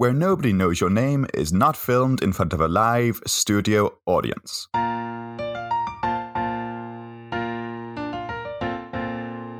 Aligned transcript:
where 0.00 0.14
Nobody 0.14 0.54
Knows 0.54 0.80
Your 0.80 0.88
Name 0.88 1.26
is 1.34 1.52
not 1.52 1.76
filmed 1.76 2.22
in 2.22 2.32
front 2.32 2.54
of 2.54 2.60
a 2.62 2.68
live 2.68 3.20
studio 3.26 3.98
audience. 4.06 4.66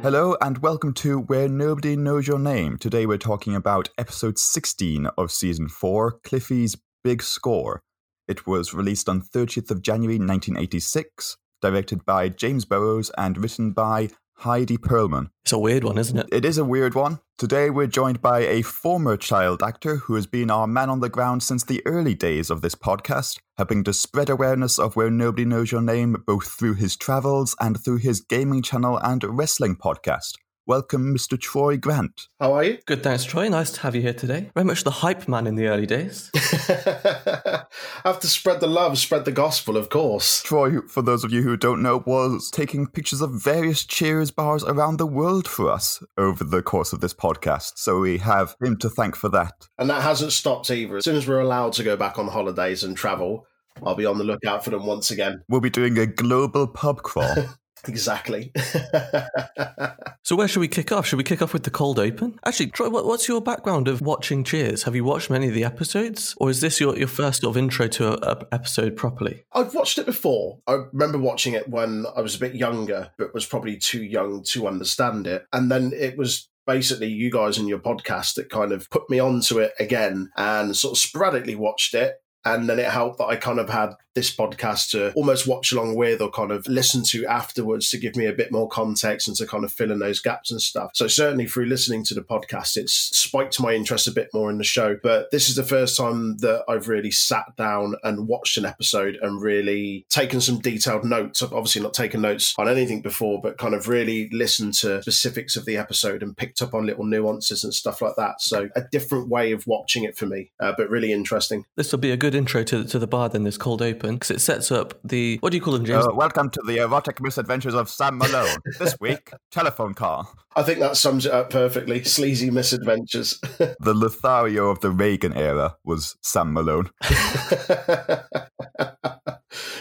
Hello 0.03 0.38
and 0.40 0.56
welcome 0.62 0.95
to 0.95 1.18
Where 1.18 1.46
Nobody 1.46 1.95
Knows 1.95 2.26
Your 2.26 2.38
Name. 2.38 2.79
Today 2.79 3.04
we're 3.04 3.18
talking 3.18 3.54
about 3.54 3.90
episode 3.98 4.38
16 4.38 5.08
of 5.18 5.30
season 5.30 5.68
4, 5.68 6.21
Cliffy's 6.25 6.75
Big 7.04 7.22
Score. 7.22 7.82
It 8.27 8.46
was 8.46 8.72
released 8.72 9.11
on 9.11 9.20
30th 9.20 9.70
of 9.70 9.82
January 9.82 10.16
1986, 10.16 11.36
directed 11.61 12.07
by 12.07 12.30
James 12.30 12.64
Burrows 12.64 13.11
and 13.18 13.36
written 13.36 13.72
by 13.72 14.09
Heidi 14.41 14.79
Perlman. 14.79 15.29
It's 15.43 15.52
a 15.52 15.59
weird 15.59 15.84
one, 15.84 15.98
isn't 15.98 16.18
it? 16.18 16.29
It 16.32 16.46
is 16.46 16.56
a 16.56 16.64
weird 16.64 16.95
one. 16.95 17.20
Today 17.36 17.68
we're 17.68 17.86
joined 17.86 18.23
by 18.23 18.41
a 18.41 18.62
former 18.62 19.18
child 19.18 19.62
actor 19.62 19.96
who 19.96 20.14
has 20.14 20.27
been 20.27 20.50
our 20.50 20.66
man 20.66 20.88
on 20.88 21.00
the 21.00 21.11
ground 21.11 21.43
since 21.43 21.62
the 21.62 21.82
early 21.84 22.14
days 22.14 22.48
of 22.48 22.62
this 22.62 22.74
podcast, 22.74 23.38
helping 23.59 23.84
to 23.84 23.92
spread 23.92 24.30
awareness 24.30 24.79
of 24.79 24.96
where 24.96 25.10
nobody 25.10 25.45
knows 25.45 25.70
your 25.70 25.82
name 25.82 26.16
both 26.27 26.46
through 26.59 26.74
his 26.74 26.96
travels 26.96 27.55
and 27.60 27.84
through 27.84 27.98
his 27.98 28.23
gaming 28.23 28.62
channel 28.62 28.96
and 28.96 29.23
wrestling 29.24 29.77
podcast. 29.77 30.37
Welcome, 30.70 31.12
Mr. 31.12 31.37
Troy 31.37 31.79
Grant. 31.79 32.29
How 32.38 32.52
are 32.52 32.62
you? 32.62 32.79
Good, 32.87 33.02
thanks, 33.02 33.24
Troy. 33.24 33.48
Nice 33.48 33.73
to 33.73 33.80
have 33.80 33.97
you 33.97 34.02
here 34.02 34.15
today. 34.15 34.52
Very 34.55 34.65
much 34.65 34.84
the 34.84 34.93
hype 34.93 35.27
man 35.27 35.48
in 35.48 35.56
the 35.56 35.66
early 35.66 35.84
days. 35.84 36.30
I 36.33 37.65
have 38.05 38.20
to 38.20 38.29
spread 38.29 38.60
the 38.60 38.69
love, 38.69 38.96
spread 38.96 39.24
the 39.24 39.33
gospel, 39.33 39.77
of 39.77 39.88
course. 39.88 40.45
Troy, 40.45 40.80
for 40.83 41.02
those 41.02 41.24
of 41.24 41.33
you 41.33 41.43
who 41.43 41.56
don't 41.56 41.83
know, 41.83 42.05
was 42.06 42.52
taking 42.52 42.87
pictures 42.87 43.20
of 43.20 43.33
various 43.33 43.84
Cheers 43.84 44.30
bars 44.30 44.62
around 44.62 44.98
the 44.98 45.09
world 45.09 45.48
for 45.48 45.69
us 45.69 46.05
over 46.16 46.45
the 46.45 46.62
course 46.62 46.93
of 46.93 47.01
this 47.01 47.15
podcast. 47.15 47.73
So 47.74 47.98
we 47.98 48.18
have 48.18 48.55
him 48.62 48.77
to 48.77 48.88
thank 48.88 49.16
for 49.16 49.29
that. 49.30 49.66
And 49.77 49.91
that 49.91 50.02
hasn't 50.02 50.30
stopped 50.30 50.71
either. 50.71 50.98
As 50.98 51.05
soon 51.05 51.16
as 51.16 51.27
we're 51.27 51.41
allowed 51.41 51.73
to 51.73 51.82
go 51.82 51.96
back 51.96 52.16
on 52.16 52.29
holidays 52.29 52.84
and 52.84 52.96
travel, 52.96 53.45
I'll 53.84 53.96
be 53.96 54.07
on 54.07 54.18
the 54.18 54.24
lookout 54.24 54.63
for 54.63 54.71
them 54.71 54.87
once 54.87 55.10
again. 55.10 55.43
We'll 55.48 55.60
be 55.60 55.68
doing 55.68 55.98
a 55.98 56.07
global 56.07 56.68
pub 56.68 57.02
crawl. 57.02 57.35
Exactly. 57.88 58.52
so 60.23 60.36
where 60.36 60.48
should 60.48 60.60
we 60.60 60.68
kick 60.68 60.92
off? 60.92 61.06
Should 61.06 61.16
we 61.16 61.24
kick 61.24 61.42
off 61.42 61.52
with 61.52 61.64
the 61.64 61.70
cold 61.70 61.98
open? 61.98 62.38
Actually, 62.45 62.68
Troy, 62.68 62.88
what's 62.88 63.28
your 63.28 63.40
background 63.40 63.88
of 63.88 64.00
watching 64.00 64.44
Cheers? 64.44 64.84
Have 64.84 64.94
you 64.94 65.04
watched 65.04 65.31
many 65.31 65.48
of 65.48 65.54
the 65.54 65.64
episodes, 65.64 66.34
or 66.38 66.50
is 66.50 66.60
this 66.60 66.81
your, 66.81 66.97
your 66.97 67.08
first 67.08 67.42
sort 67.42 67.54
of 67.54 67.58
intro 67.58 67.88
to 67.88 68.31
an 68.31 68.47
episode 68.53 68.97
properly? 68.97 69.44
I've 69.53 69.75
watched 69.75 69.98
it 69.98 70.06
before. 70.06 70.58
I 70.66 70.84
remember 70.92 71.19
watching 71.19 71.54
it 71.54 71.69
when 71.69 72.06
I 72.16 72.20
was 72.20 72.34
a 72.34 72.41
bit 72.41 72.54
younger, 72.54 73.10
but 73.19 73.34
was 73.34 73.47
probably 73.47 73.76
too 73.76 74.03
young 74.03 74.42
to 74.44 74.66
understand 74.66 75.26
it. 75.26 75.47
And 75.53 75.70
then 75.70 75.92
it 75.94 76.16
was 76.16 76.48
basically 76.66 77.08
you 77.08 77.31
guys 77.31 77.58
and 77.58 77.69
your 77.69 77.78
podcast 77.78 78.34
that 78.34 78.50
kind 78.50 78.72
of 78.72 78.88
put 78.91 79.08
me 79.10 79.19
onto 79.19 79.58
it 79.58 79.72
again 79.81 80.31
and 80.36 80.76
sort 80.76 80.92
of 80.92 80.98
sporadically 80.98 81.56
watched 81.56 81.94
it 81.94 82.22
and 82.44 82.69
then 82.69 82.78
it 82.78 82.88
helped 82.88 83.19
that 83.19 83.27
I 83.27 83.37
kind 83.37 83.59
of 83.59 83.69
had 83.69 83.94
this 84.15 84.34
podcast 84.34 84.91
to 84.91 85.12
almost 85.12 85.47
watch 85.47 85.72
along 85.72 85.94
with 85.94 86.21
or 86.21 86.31
kind 86.31 86.50
of 86.50 86.66
listen 86.66 87.03
to 87.05 87.25
afterwards 87.27 87.91
to 87.91 87.99
give 87.99 88.16
me 88.16 88.27
a 88.27 88.32
bit 88.32 88.50
more 88.50 88.69
context 88.69 89.28
and 89.28 89.37
to 89.37 89.47
kind 89.47 89.65
of 89.65 89.72
fill 89.72 89.93
in 89.93 90.00
those 90.00 90.21
gaps 90.21 90.50
and 90.50 90.60
stuff. 90.60 90.91
So 90.94 91.06
certainly 91.06 91.47
through 91.47 91.66
listening 91.66 92.05
to 92.05 92.15
the 92.15 92.22
podcast, 92.22 92.77
it's 92.77 92.93
spiked 92.93 93.60
my 93.60 93.72
interest 93.72 94.09
a 94.09 94.12
bit 94.12 94.28
more 94.34 94.50
in 94.50 94.59
the 94.59 94.65
show. 94.65 94.99
But 95.00 95.31
this 95.31 95.49
is 95.49 95.55
the 95.55 95.62
first 95.62 95.97
time 95.97 96.38
that 96.38 96.65
I've 96.69 96.88
really 96.88 97.12
sat 97.12 97.55
down 97.56 97.94
and 98.03 98.27
watched 98.27 98.56
an 98.56 98.65
episode 98.65 99.16
and 99.22 99.41
really 99.41 100.06
taken 100.09 100.41
some 100.41 100.59
detailed 100.59 101.04
notes. 101.04 101.43
I've 101.43 101.53
obviously 101.53 101.82
not 101.82 101.94
taken 101.94 102.21
notes 102.21 102.54
on 102.59 102.69
anything 102.69 103.03
before, 103.03 103.41
but 103.41 103.59
kind 103.59 103.75
of 103.75 103.87
really 103.87 104.28
listened 104.32 104.75
to 104.75 105.03
specifics 105.03 105.54
of 105.54 105.66
the 105.66 105.77
episode 105.77 106.22
and 106.22 106.37
picked 106.37 106.62
up 106.62 106.75
on 106.75 106.87
little 106.87 107.04
nuances 107.04 107.62
and 107.62 107.72
stuff 107.72 108.03
like 108.03 108.16
that. 108.16 108.41
So 108.41 108.69
a 108.75 108.82
different 108.82 109.28
way 109.28 109.53
of 109.53 109.66
watching 109.69 110.03
it 110.03 110.16
for 110.16 110.27
me, 110.27 110.50
uh, 110.59 110.72
but 110.77 110.91
really 110.91 111.12
interesting. 111.12 111.65
This 111.77 111.93
will 111.93 112.00
be 112.00 112.10
a 112.10 112.16
good 112.16 112.29
intro 112.34 112.64
to, 112.64 112.84
to 112.84 112.98
the 112.98 113.06
bar 113.06 113.28
then, 113.28 113.44
this 113.44 113.56
cold 113.56 113.82
open 113.82 114.00
open 114.00 114.16
because 114.16 114.31
it 114.31 114.41
sets 114.41 114.72
up 114.72 114.94
the 115.04 115.38
what 115.41 115.50
do 115.50 115.56
you 115.56 115.62
call 115.62 115.75
them, 115.75 115.84
James? 115.84 116.06
Uh, 116.06 116.14
welcome 116.14 116.50
to 116.50 116.60
the 116.66 116.78
erotic 116.78 117.20
misadventures 117.20 117.75
of 117.75 117.88
Sam 117.88 118.19
Malone. 118.19 118.58
this 118.78 118.96
week, 119.00 119.32
telephone 119.50 119.94
call. 119.94 120.32
I 120.56 120.62
think 120.62 120.80
that 120.80 120.96
sums 120.96 121.26
it 121.26 121.32
up 121.32 121.50
perfectly. 121.50 122.02
Sleazy 122.04 122.50
misadventures. 122.50 123.38
the 123.58 123.94
Lothario 123.94 124.69
of 124.69 124.80
the 124.80 124.90
Reagan 124.90 125.34
era 125.34 125.76
was 125.84 126.16
Sam 126.22 126.52
Malone. 126.52 126.90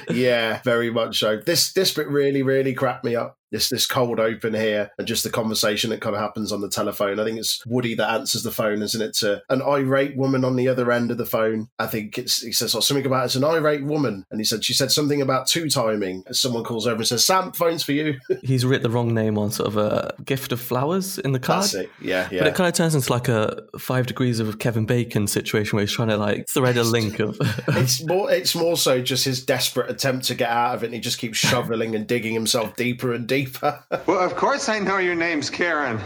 yeah, 0.10 0.62
very 0.64 0.92
much 0.92 1.20
so. 1.20 1.38
This 1.38 1.74
this 1.74 1.94
bit 1.94 2.08
really, 2.08 2.44
really 2.44 2.74
cracked 2.74 3.04
me 3.04 3.16
up 3.16 3.39
this 3.52 3.70
this 3.70 3.88
cold 3.88 4.20
open 4.20 4.54
here 4.54 4.92
and 4.98 5.08
just 5.08 5.24
the 5.24 5.30
conversation 5.30 5.90
that 5.90 6.02
kind 6.02 6.16
of 6.16 6.22
happens 6.22 6.52
on 6.52 6.62
the 6.62 6.70
telephone. 6.70 7.20
I 7.20 7.24
think 7.24 7.40
it's 7.40 7.66
Woody 7.66 7.96
that 7.96 8.12
answers 8.12 8.44
the 8.44 8.52
phone, 8.52 8.82
isn't 8.82 9.02
it? 9.02 9.14
To 9.16 9.42
an 9.50 9.62
irate 9.62 10.16
woman 10.16 10.46
on 10.46 10.56
the 10.56 10.68
other 10.68 10.92
end 10.92 11.12
of 11.12 11.18
the 11.18 11.26
phone. 11.26 11.70
I 11.80 11.88
think 11.88 12.18
it's 12.18 12.42
he 12.42 12.52
says 12.52 12.76
oh, 12.76 12.80
something 12.80 13.06
about 13.06 13.26
it's 13.26 13.36
an 13.36 13.44
irate 13.44 13.84
woman, 13.84 14.26
and 14.30 14.40
he 14.40 14.46
said 14.46 14.64
she 14.64 14.74
said 14.74 14.92
something 14.92 15.22
about 15.22 15.48
two 15.48 15.70
timing. 15.70 16.24
Someone 16.32 16.64
calls 16.64 16.88
over 16.88 16.98
and 16.98 17.08
says, 17.08 17.26
"Sam, 17.26 17.52
phone's 17.52 17.84
for 17.84 17.94
you." 17.94 18.20
He's 18.44 18.66
written 18.66 18.84
the 18.84 18.90
wrong 18.90 19.14
name 19.14 19.38
on 19.38 19.52
sort 19.52 19.68
of 19.68 19.78
a 19.78 20.14
gift 20.24 20.52
of 20.52 20.62
flowers 20.62 21.18
in 21.20 21.32
the 21.32 21.40
card. 21.40 21.72
Yeah, 22.02 22.28
yeah. 22.32 22.40
But 22.40 22.48
it 22.48 22.56
kind 22.56 22.68
of 22.68 22.74
turns 22.74 22.96
into 22.96 23.12
like 23.12 23.28
a 23.28 23.64
five 23.80 24.08
degrees 24.08 24.40
of 24.40 24.60
Kevin 24.60 24.86
Bacon 24.86 25.28
situation 25.28 25.76
where 25.76 25.86
he's 25.86 25.94
trying 25.94 26.10
to 26.10 26.18
like 26.18 26.48
thread 26.48 26.78
a 26.78 26.84
link 26.84 27.20
of. 27.20 27.38
it's 27.70 28.06
more. 28.06 28.32
It's 28.32 28.56
more 28.56 28.78
so 28.78 29.02
just 29.02 29.26
his 29.26 29.44
desperate 29.44 29.90
attempt 29.90 30.26
to 30.28 30.36
get 30.36 30.50
out 30.50 30.76
of 30.76 30.84
it, 30.84 30.88
and 30.88 30.96
he 30.96 31.00
just 31.00 31.18
keeps 31.18 31.38
shoveling 31.38 31.96
and 31.96 32.06
digging 32.06 32.34
himself 32.34 32.76
deeper 32.76 33.14
and 33.14 33.28
deeper 33.28 33.39
deeper. 33.46 33.84
well, 34.06 34.20
of 34.20 34.36
course 34.36 34.70
I 34.70 34.80
know 34.80 34.98
your 34.98 35.16
name's 35.16 35.50
Karen. 35.50 35.98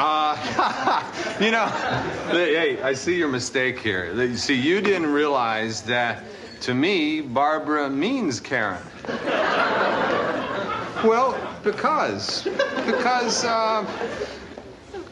Uh, 0.00 0.34
you 1.40 1.50
know, 1.50 1.66
hey, 2.30 2.80
I 2.82 2.94
see 2.94 3.16
your 3.16 3.28
mistake 3.28 3.78
here. 3.80 4.36
See, 4.36 4.54
you 4.54 4.80
didn't 4.80 5.12
realize 5.12 5.82
that 5.82 6.22
to 6.62 6.74
me, 6.74 7.20
Barbara 7.20 7.90
means 7.90 8.40
Karen. 8.40 8.82
Well, 11.04 11.38
because. 11.62 12.44
Because, 12.86 13.44
uh, 13.44 13.86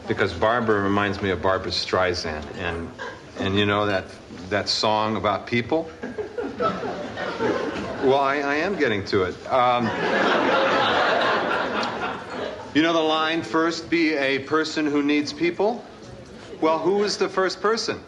because 0.07 0.33
Barbara 0.33 0.81
reminds 0.81 1.21
me 1.21 1.29
of 1.29 1.41
Barbra 1.41 1.71
Streisand. 1.71 2.45
And, 2.57 2.89
and 3.39 3.57
you 3.57 3.65
know 3.65 3.85
that, 3.85 4.05
that 4.49 4.67
song 4.69 5.15
about 5.15 5.47
people? 5.47 5.89
Well, 6.59 8.15
I, 8.15 8.37
I 8.37 8.55
am 8.55 8.77
getting 8.77 9.05
to 9.05 9.23
it. 9.23 9.35
Um, 9.51 9.85
you 12.73 12.81
know 12.81 12.93
the 12.93 12.99
line, 12.99 13.43
first 13.43 13.89
be 13.89 14.13
a 14.13 14.39
person 14.39 14.85
who 14.85 15.03
needs 15.03 15.33
people? 15.33 15.85
Well, 16.59 16.79
who 16.79 16.97
was 16.97 17.17
the 17.17 17.29
first 17.29 17.61
person? 17.61 18.01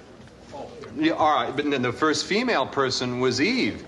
Yeah, 0.97 1.13
all 1.13 1.43
right, 1.43 1.55
but 1.55 1.69
then 1.69 1.83
the 1.83 1.93
first 1.93 2.25
female 2.25 2.65
person 2.65 3.19
was 3.19 3.39
Eve. 3.39 3.85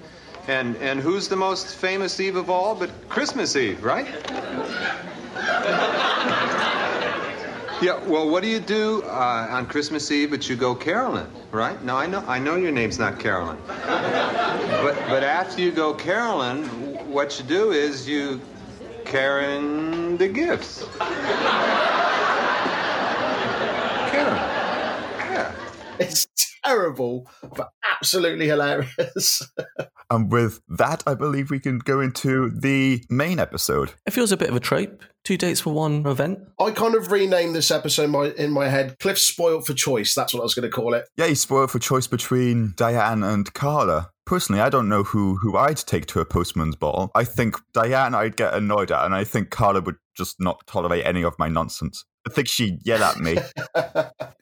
And, 0.48 0.76
and 0.78 1.00
who's 1.00 1.28
the 1.28 1.36
most 1.36 1.76
famous 1.76 2.20
Eve 2.20 2.36
of 2.36 2.50
all 2.50 2.76
but 2.76 2.90
Christmas 3.10 3.56
Eve, 3.56 3.84
right? 3.84 4.08
Yeah, 7.82 7.98
well, 8.06 8.30
what 8.30 8.44
do 8.44 8.50
you 8.50 8.60
do 8.60 9.02
uh, 9.04 9.48
on 9.50 9.66
Christmas 9.66 10.12
Eve? 10.12 10.30
But 10.30 10.48
you 10.48 10.56
go 10.56 10.76
Carolyn, 10.76 11.26
right? 11.52 11.82
No, 11.84 11.98
I 11.98 12.06
know, 12.06 12.24
I 12.28 12.38
know 12.38 12.56
your 12.56 12.72
name's 12.72 13.00
not 13.00 13.20
Carolyn. 13.20 13.58
but 13.66 14.96
but 15.10 15.24
after 15.24 15.62
you 15.62 15.72
go 15.72 15.92
Carolyn, 15.92 16.64
what 17.12 17.40
you 17.40 17.46
do 17.46 17.72
is 17.72 18.08
you 18.08 18.40
Karen 19.04 20.16
the 20.18 20.28
gifts. 20.28 20.86
Karen. 24.12 24.38
Yeah. 25.32 25.52
It's 26.00 26.28
terrible, 26.72 27.30
but 27.56 27.72
absolutely 27.98 28.48
hilarious. 28.48 29.42
and 30.10 30.32
with 30.32 30.62
that, 30.70 31.04
I 31.06 31.14
believe 31.14 31.52
we 31.52 31.60
can 31.60 31.80
go 31.80 32.00
into 32.00 32.50
the 32.50 33.04
main 33.10 33.40
episode. 33.40 33.94
It 34.06 34.12
feels 34.12 34.32
a 34.32 34.38
bit 34.38 34.50
of 34.50 34.56
a 34.56 34.60
trope. 34.60 35.04
Two 35.24 35.38
dates 35.38 35.60
for 35.60 35.72
one 35.72 36.06
event. 36.08 36.40
I 36.60 36.72
kind 36.72 36.96
of 36.96 37.12
renamed 37.12 37.56
this 37.56 37.70
episode 37.70 38.06
in 38.06 38.10
my, 38.12 38.26
in 38.38 38.52
my 38.52 38.70
head. 38.70 38.98
Cliff 39.00 39.20
spoiled 39.20 39.68
for 39.68 39.74
choice. 39.74 40.16
That's 40.16 40.34
what 40.34 40.40
I 40.40 40.44
was 40.44 40.56
going 40.56 40.70
to 40.70 40.76
call 40.76 40.96
it. 40.96 41.08
Yeah, 41.16 41.28
he's 41.28 41.42
spoiled 41.42 41.70
for 41.70 41.80
choice 41.80 42.08
between 42.08 42.74
Diane 42.76 43.24
and 43.24 43.54
Carla. 43.54 44.10
Personally, 44.26 44.62
I 44.62 44.70
don't 44.70 44.88
know 44.88 45.04
who 45.04 45.36
who 45.38 45.58
I'd 45.58 45.78
take 45.78 46.06
to 46.08 46.22
a 46.22 46.26
postman's 46.26 46.76
ball. 46.76 47.12
I 47.14 47.24
think 47.24 47.56
Diane 47.74 48.16
I'd 48.16 48.38
get 48.38 48.54
annoyed 48.54 48.92
at, 48.92 49.04
and 49.04 49.14
I 49.14 49.26
think 49.26 49.50
Carla 49.50 49.82
would 49.82 49.98
just 50.16 50.40
not 50.40 50.66
tolerate 50.68 51.06
any 51.06 51.24
of 51.24 51.38
my 51.38 51.50
nonsense. 51.50 52.06
I 52.28 52.34
think 52.34 52.48
she'd 52.48 52.86
yell 52.86 53.04
at 53.04 53.18
me. 53.18 53.38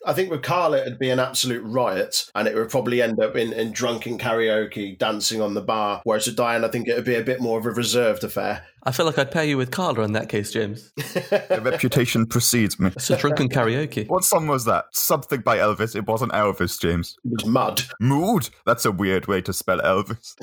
I 0.06 0.14
think 0.14 0.32
with 0.32 0.42
Carla, 0.42 0.80
it'd 0.80 1.00
be 1.00 1.10
an 1.10 1.20
absolute 1.20 1.62
riot, 1.62 2.30
and 2.36 2.48
it 2.48 2.56
would 2.56 2.70
probably 2.70 3.02
end 3.02 3.22
up 3.22 3.36
in, 3.36 3.54
in 3.54 3.72
drunken 3.72 4.18
karaoke, 4.18 4.98
dancing 4.98 5.42
on 5.42 5.54
the 5.54 5.62
bar. 5.62 6.02
Whereas 6.04 6.28
with 6.28 6.36
Diane, 6.36 6.66
I 6.66 6.68
think 6.68 6.88
it 6.88 6.96
would 6.96 7.06
be 7.06 7.16
a 7.16 7.24
bit 7.24 7.42
more 7.42 7.60
of 7.60 7.66
a 7.66 7.72
reserved 7.72 8.24
affair. 8.24 8.66
I 8.84 8.92
feel 8.92 9.06
like 9.06 9.18
I'd 9.18 9.32
pair 9.32 9.44
you 9.44 9.58
with 9.58 9.72
Carla 9.72 10.02
in 10.04 10.14
that 10.14 10.30
case, 10.30 10.52
James. 10.52 10.92
the 10.96 11.60
reputation 11.62 12.26
precedes 12.26 12.80
me. 12.80 12.92
It's 12.96 13.10
a 13.10 13.18
drunken 13.18 13.50
karaoke. 13.50 14.08
What 14.08 14.24
song 14.24 14.48
was 14.48 14.66
that? 14.66 14.86
Something 14.92 15.42
by 15.42 15.58
Elvis. 15.58 15.96
It 15.96 16.08
wasn't 16.08 16.32
Elvis, 16.32 16.80
James. 16.80 17.18
It 17.26 17.32
was 17.32 17.46
Mud. 17.46 17.84
Mood. 18.00 18.50
That's 18.66 18.86
a 18.86 18.92
weird 18.92 19.28
way 19.28 19.42
to 19.42 19.54
spell 19.54 19.80
Elvis. 19.80 20.36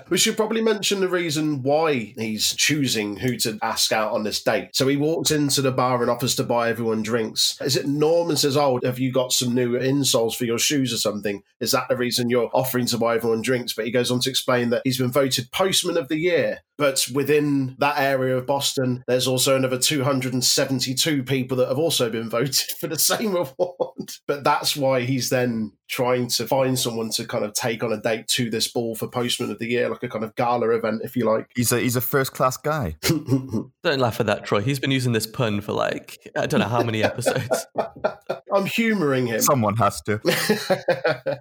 we 0.10 0.18
should 0.18 0.36
probably 0.36 0.60
mention 0.60 1.00
the 1.00 1.08
reason 1.08 1.62
why 1.62 2.14
he's 2.16 2.54
choosing 2.54 3.16
who 3.16 3.36
to 3.38 3.58
ask 3.62 3.92
out 3.92 4.12
on 4.12 4.24
this 4.24 4.42
date. 4.42 4.70
So 4.72 4.88
he 4.88 4.96
walks 4.96 5.30
into 5.30 5.62
the 5.62 5.72
bar 5.72 6.02
and 6.02 6.10
offers 6.10 6.34
to 6.36 6.44
buy 6.44 6.70
everyone 6.70 7.02
drinks. 7.02 7.60
Is 7.60 7.76
it 7.76 7.86
Norman 7.86 8.36
says, 8.36 8.56
"Oh, 8.56 8.80
have 8.82 8.98
you 8.98 9.12
got 9.12 9.32
some 9.32 9.54
new 9.54 9.72
insoles 9.72 10.34
for 10.34 10.44
your 10.44 10.58
shoes 10.58 10.92
or 10.92 10.98
something?" 10.98 11.42
Is 11.60 11.72
that 11.72 11.88
the 11.88 11.96
reason 11.96 12.30
you're 12.30 12.50
offering 12.52 12.86
to 12.86 12.98
buy 12.98 13.16
everyone 13.16 13.42
drinks? 13.42 13.72
But 13.72 13.86
he 13.86 13.90
goes 13.90 14.10
on 14.10 14.20
to 14.20 14.30
explain 14.30 14.70
that 14.70 14.82
he's 14.84 14.98
been 14.98 15.10
voted 15.12 15.50
postman 15.52 15.96
of 15.96 16.08
the 16.08 16.18
year. 16.18 16.60
But 16.76 17.06
within 17.14 17.76
that 17.78 17.98
area 17.98 18.36
of 18.36 18.46
Boston, 18.46 19.04
there's 19.06 19.28
also 19.28 19.56
another 19.56 19.78
272 19.78 21.22
people 21.22 21.56
that 21.58 21.68
have 21.68 21.78
also 21.78 22.10
been 22.10 22.30
voted 22.30 22.72
for 22.78 22.86
the 22.86 22.98
same 22.98 23.36
award. 23.36 23.80
But 24.26 24.44
that's 24.44 24.76
why 24.76 25.00
he's 25.02 25.30
then 25.30 25.72
trying 25.88 26.28
to 26.28 26.46
find 26.46 26.78
someone 26.78 27.10
to 27.10 27.26
kind 27.26 27.44
of 27.44 27.52
take 27.52 27.82
on 27.82 27.92
a 27.92 28.00
date 28.00 28.26
to 28.28 28.50
this 28.50 28.70
ball 28.70 28.94
for 28.94 29.08
Postman 29.08 29.50
of 29.50 29.58
the 29.58 29.66
Year, 29.66 29.88
like 29.88 30.02
a 30.02 30.08
kind 30.08 30.24
of 30.24 30.34
gala 30.34 30.70
event, 30.70 31.02
if 31.04 31.14
you 31.16 31.24
like. 31.24 31.46
He's 31.54 31.72
a 31.72 31.80
he's 31.80 31.96
a 31.96 32.00
first 32.00 32.32
class 32.32 32.56
guy. 32.56 32.96
Don't 33.02 33.98
laugh 33.98 34.20
at 34.20 34.26
that, 34.26 34.44
Troy. 34.44 34.60
He's 34.60 34.78
been 34.78 34.90
using 34.90 35.12
this 35.12 35.26
pun 35.26 35.60
for 35.60 35.72
like 35.72 36.18
I 36.36 36.46
don't 36.46 36.60
know 36.60 36.68
how 36.68 36.82
many 36.82 37.02
episodes. 37.02 37.66
I'm 38.54 38.66
humouring 38.66 39.26
him. 39.26 39.40
Someone 39.40 39.76
has 39.76 40.00
to. 40.02 40.20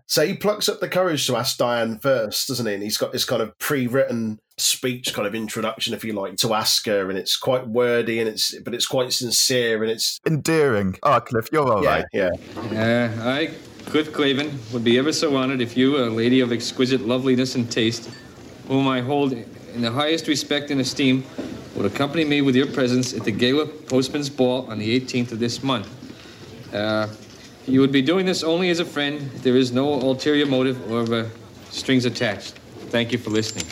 so 0.07 0.25
he 0.25 0.36
plucks 0.36 0.68
up 0.68 0.80
the 0.80 0.89
courage 0.89 1.27
to 1.27 1.36
ask 1.36 1.57
Diane 1.57 2.00
first, 2.00 2.48
doesn't 2.48 2.65
he? 2.65 2.74
And 2.74 2.83
he's 2.83 2.98
got 2.98 3.12
this 3.12 3.25
kind 3.25 3.42
of 3.42 3.57
pre-written 3.60 4.39
speech 4.57 5.13
kind 5.13 5.27
of 5.27 5.33
introduction 5.33 5.94
if 5.94 6.04
you 6.04 6.13
like 6.13 6.38
to 6.38 6.54
ask 6.54 6.86
her 6.86 7.10
and 7.10 7.18
it's 7.18 7.36
quite 7.36 7.68
wordy 7.68 8.19
and 8.19 8.30
it's 8.30 8.56
but 8.60 8.75
it's 8.75 8.86
quite 8.86 9.12
sincere 9.12 9.81
and 9.81 9.92
it's 9.92 10.19
Endearing. 10.27 10.95
Oh, 11.04 11.19
Cliff, 11.19 11.50
you're 11.51 11.71
all 11.71 11.83
yeah 11.83 11.89
right. 11.89 12.06
yeah 12.13 12.30
Uh, 12.71 13.30
I, 13.30 13.51
Cliff 13.86 14.12
Clavin, 14.12 14.51
would 14.71 14.83
be 14.83 14.98
ever 14.98 15.12
so 15.12 15.36
honored 15.36 15.62
if 15.62 15.75
you, 15.75 15.98
a 15.98 16.06
lady 16.09 16.39
of 16.39 16.51
exquisite 16.51 17.01
loveliness 17.01 17.56
and 17.56 17.69
taste, 17.71 18.09
whom 18.68 18.88
I 18.88 19.01
hold 19.01 19.33
in 19.33 19.81
the 19.81 19.92
highest 19.92 20.27
respect 20.27 20.71
and 20.71 20.80
esteem, 20.80 21.24
would 21.75 21.86
accompany 21.86 22.24
me 22.24 22.42
with 22.42 22.56
your 22.56 22.68
presence 22.68 23.13
at 23.13 23.24
the 23.24 23.31
Gala 23.31 23.66
Postman's 23.66 24.30
Ball 24.30 24.68
on 24.69 24.80
the 24.80 25.00
18th 25.00 25.31
of 25.31 25.39
this 25.39 25.63
month. 25.63 25.89
Uh, 26.74 27.08
you 27.68 27.80
would 27.80 27.92
be 27.92 28.02
doing 28.02 28.25
this 28.25 28.44
only 28.44 28.70
as 28.70 28.80
a 28.80 28.86
friend. 28.86 29.22
There 29.42 29.56
is 29.56 29.72
no 29.72 29.94
ulterior 29.94 30.46
motive 30.46 30.92
or 30.92 31.14
uh, 31.14 31.30
strings 31.70 32.06
attached. 32.06 32.56
Thank 32.90 33.12
you 33.12 33.18
for 33.18 33.30
listening. 33.30 33.66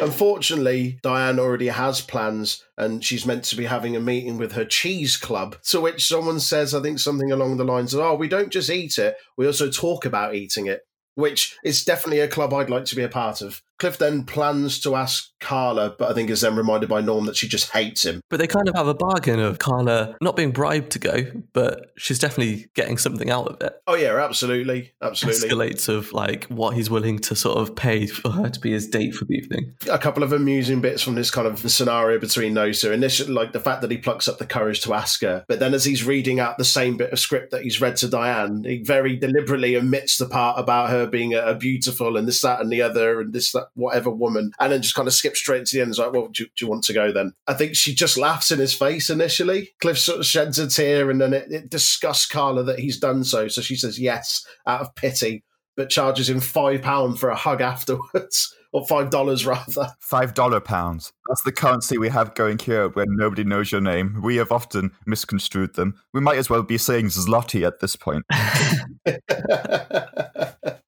Unfortunately, 0.00 0.98
Diane 1.02 1.38
already 1.38 1.68
has 1.68 2.00
plans 2.00 2.64
and 2.78 3.04
she's 3.04 3.26
meant 3.26 3.44
to 3.44 3.56
be 3.56 3.66
having 3.66 3.96
a 3.96 4.00
meeting 4.00 4.38
with 4.38 4.52
her 4.52 4.64
cheese 4.64 5.16
club. 5.16 5.56
To 5.64 5.80
which 5.80 6.06
someone 6.06 6.40
says, 6.40 6.74
I 6.74 6.80
think 6.80 6.98
something 6.98 7.30
along 7.30 7.58
the 7.58 7.64
lines 7.64 7.92
of, 7.92 8.00
Oh, 8.00 8.14
we 8.14 8.28
don't 8.28 8.50
just 8.50 8.70
eat 8.70 8.96
it, 8.96 9.16
we 9.36 9.46
also 9.46 9.70
talk 9.70 10.06
about 10.06 10.34
eating 10.34 10.66
it, 10.66 10.82
which 11.16 11.56
is 11.64 11.84
definitely 11.84 12.20
a 12.20 12.28
club 12.28 12.54
I'd 12.54 12.70
like 12.70 12.86
to 12.86 12.96
be 12.96 13.02
a 13.02 13.10
part 13.10 13.42
of. 13.42 13.60
Cliff 13.80 13.98
then 13.98 14.24
plans 14.24 14.78
to 14.80 14.94
ask 14.94 15.30
Carla, 15.40 15.94
but 15.98 16.10
I 16.10 16.14
think 16.14 16.28
is 16.28 16.42
then 16.42 16.54
reminded 16.54 16.90
by 16.90 17.00
Norm 17.00 17.24
that 17.24 17.36
she 17.36 17.48
just 17.48 17.70
hates 17.70 18.04
him. 18.04 18.20
But 18.28 18.38
they 18.38 18.46
kind 18.46 18.68
of 18.68 18.74
have 18.76 18.86
a 18.86 18.94
bargain 18.94 19.40
of 19.40 19.58
Carla 19.58 20.16
not 20.20 20.36
being 20.36 20.52
bribed 20.52 20.92
to 20.92 20.98
go, 20.98 21.24
but 21.54 21.90
she's 21.96 22.18
definitely 22.18 22.66
getting 22.74 22.98
something 22.98 23.30
out 23.30 23.46
of 23.48 23.60
it. 23.62 23.80
Oh, 23.86 23.94
yeah, 23.94 24.14
absolutely. 24.16 24.92
Absolutely. 25.00 25.48
Escalates 25.48 25.88
of 25.88 26.12
like 26.12 26.44
what 26.44 26.76
he's 26.76 26.90
willing 26.90 27.18
to 27.20 27.34
sort 27.34 27.56
of 27.56 27.74
pay 27.74 28.06
for 28.06 28.30
her 28.30 28.50
to 28.50 28.60
be 28.60 28.72
his 28.72 28.86
date 28.86 29.14
for 29.14 29.24
the 29.24 29.34
evening. 29.34 29.74
a 29.90 29.98
couple 29.98 30.22
of 30.22 30.32
amusing 30.32 30.82
bits 30.82 31.02
from 31.02 31.14
this 31.14 31.30
kind 31.30 31.46
of 31.46 31.58
scenario 31.70 32.18
between 32.18 32.52
those 32.52 32.82
two. 32.82 32.92
Initially, 32.92 33.32
like 33.32 33.52
the 33.52 33.60
fact 33.60 33.80
that 33.80 33.90
he 33.90 33.96
plucks 33.96 34.28
up 34.28 34.38
the 34.38 34.46
courage 34.46 34.82
to 34.82 34.92
ask 34.92 35.22
her, 35.22 35.44
but 35.48 35.58
then 35.58 35.72
as 35.72 35.84
he's 35.86 36.04
reading 36.04 36.38
out 36.38 36.58
the 36.58 36.64
same 36.64 36.98
bit 36.98 37.12
of 37.12 37.18
script 37.18 37.50
that 37.52 37.62
he's 37.62 37.80
read 37.80 37.96
to 37.96 38.08
Diane, 38.08 38.62
he 38.64 38.82
very 38.82 39.16
deliberately 39.16 39.74
omits 39.76 40.18
the 40.18 40.26
part 40.26 40.58
about 40.58 40.90
her 40.90 41.06
being 41.06 41.32
a, 41.32 41.40
a 41.40 41.54
beautiful 41.54 42.18
and 42.18 42.28
this, 42.28 42.42
that, 42.42 42.60
and 42.60 42.70
the 42.70 42.82
other, 42.82 43.20
and 43.20 43.32
this, 43.32 43.52
that, 43.52 43.68
whatever 43.74 44.10
woman, 44.10 44.52
and 44.58 44.72
then 44.72 44.82
just 44.82 44.94
kind 44.94 45.08
of 45.08 45.14
skips 45.14 45.38
straight 45.38 45.66
to 45.66 45.76
the 45.76 45.82
end. 45.82 45.90
It's 45.90 45.98
like, 45.98 46.12
well, 46.12 46.28
do, 46.28 46.44
do 46.44 46.64
you 46.64 46.68
want 46.68 46.84
to 46.84 46.92
go 46.92 47.12
then? 47.12 47.32
I 47.46 47.54
think 47.54 47.76
she 47.76 47.94
just 47.94 48.18
laughs 48.18 48.50
in 48.50 48.58
his 48.58 48.74
face 48.74 49.10
initially. 49.10 49.70
Cliff 49.80 49.98
sort 49.98 50.20
of 50.20 50.26
sheds 50.26 50.58
a 50.58 50.68
tear, 50.68 51.10
and 51.10 51.20
then 51.20 51.32
it, 51.32 51.50
it 51.50 51.70
disgusts 51.70 52.26
Carla 52.26 52.62
that 52.64 52.78
he's 52.78 52.98
done 52.98 53.24
so. 53.24 53.48
So 53.48 53.60
she 53.60 53.76
says 53.76 53.98
yes 53.98 54.46
out 54.66 54.80
of 54.80 54.94
pity 54.94 55.44
but 55.80 55.88
charges 55.88 56.28
him 56.28 56.40
five 56.40 56.82
pound 56.82 57.18
for 57.18 57.30
a 57.30 57.34
hug 57.34 57.62
afterwards, 57.62 58.54
or 58.72 58.86
five 58.86 59.08
dollars 59.08 59.46
rather. 59.46 59.94
Five 59.98 60.34
dollar 60.34 60.60
pounds. 60.60 61.12
That's 61.26 61.42
the 61.42 61.52
currency 61.52 61.96
we 61.96 62.10
have 62.10 62.34
going 62.34 62.58
here 62.58 62.90
when 62.90 63.06
nobody 63.16 63.44
knows 63.44 63.72
your 63.72 63.80
name. 63.80 64.20
We 64.22 64.36
have 64.36 64.52
often 64.52 64.90
misconstrued 65.06 65.76
them. 65.76 65.98
We 66.12 66.20
might 66.20 66.36
as 66.36 66.50
well 66.50 66.62
be 66.62 66.76
saying 66.76 67.06
zloty 67.06 67.66
at 67.66 67.80
this 67.80 67.96
point. 67.96 68.26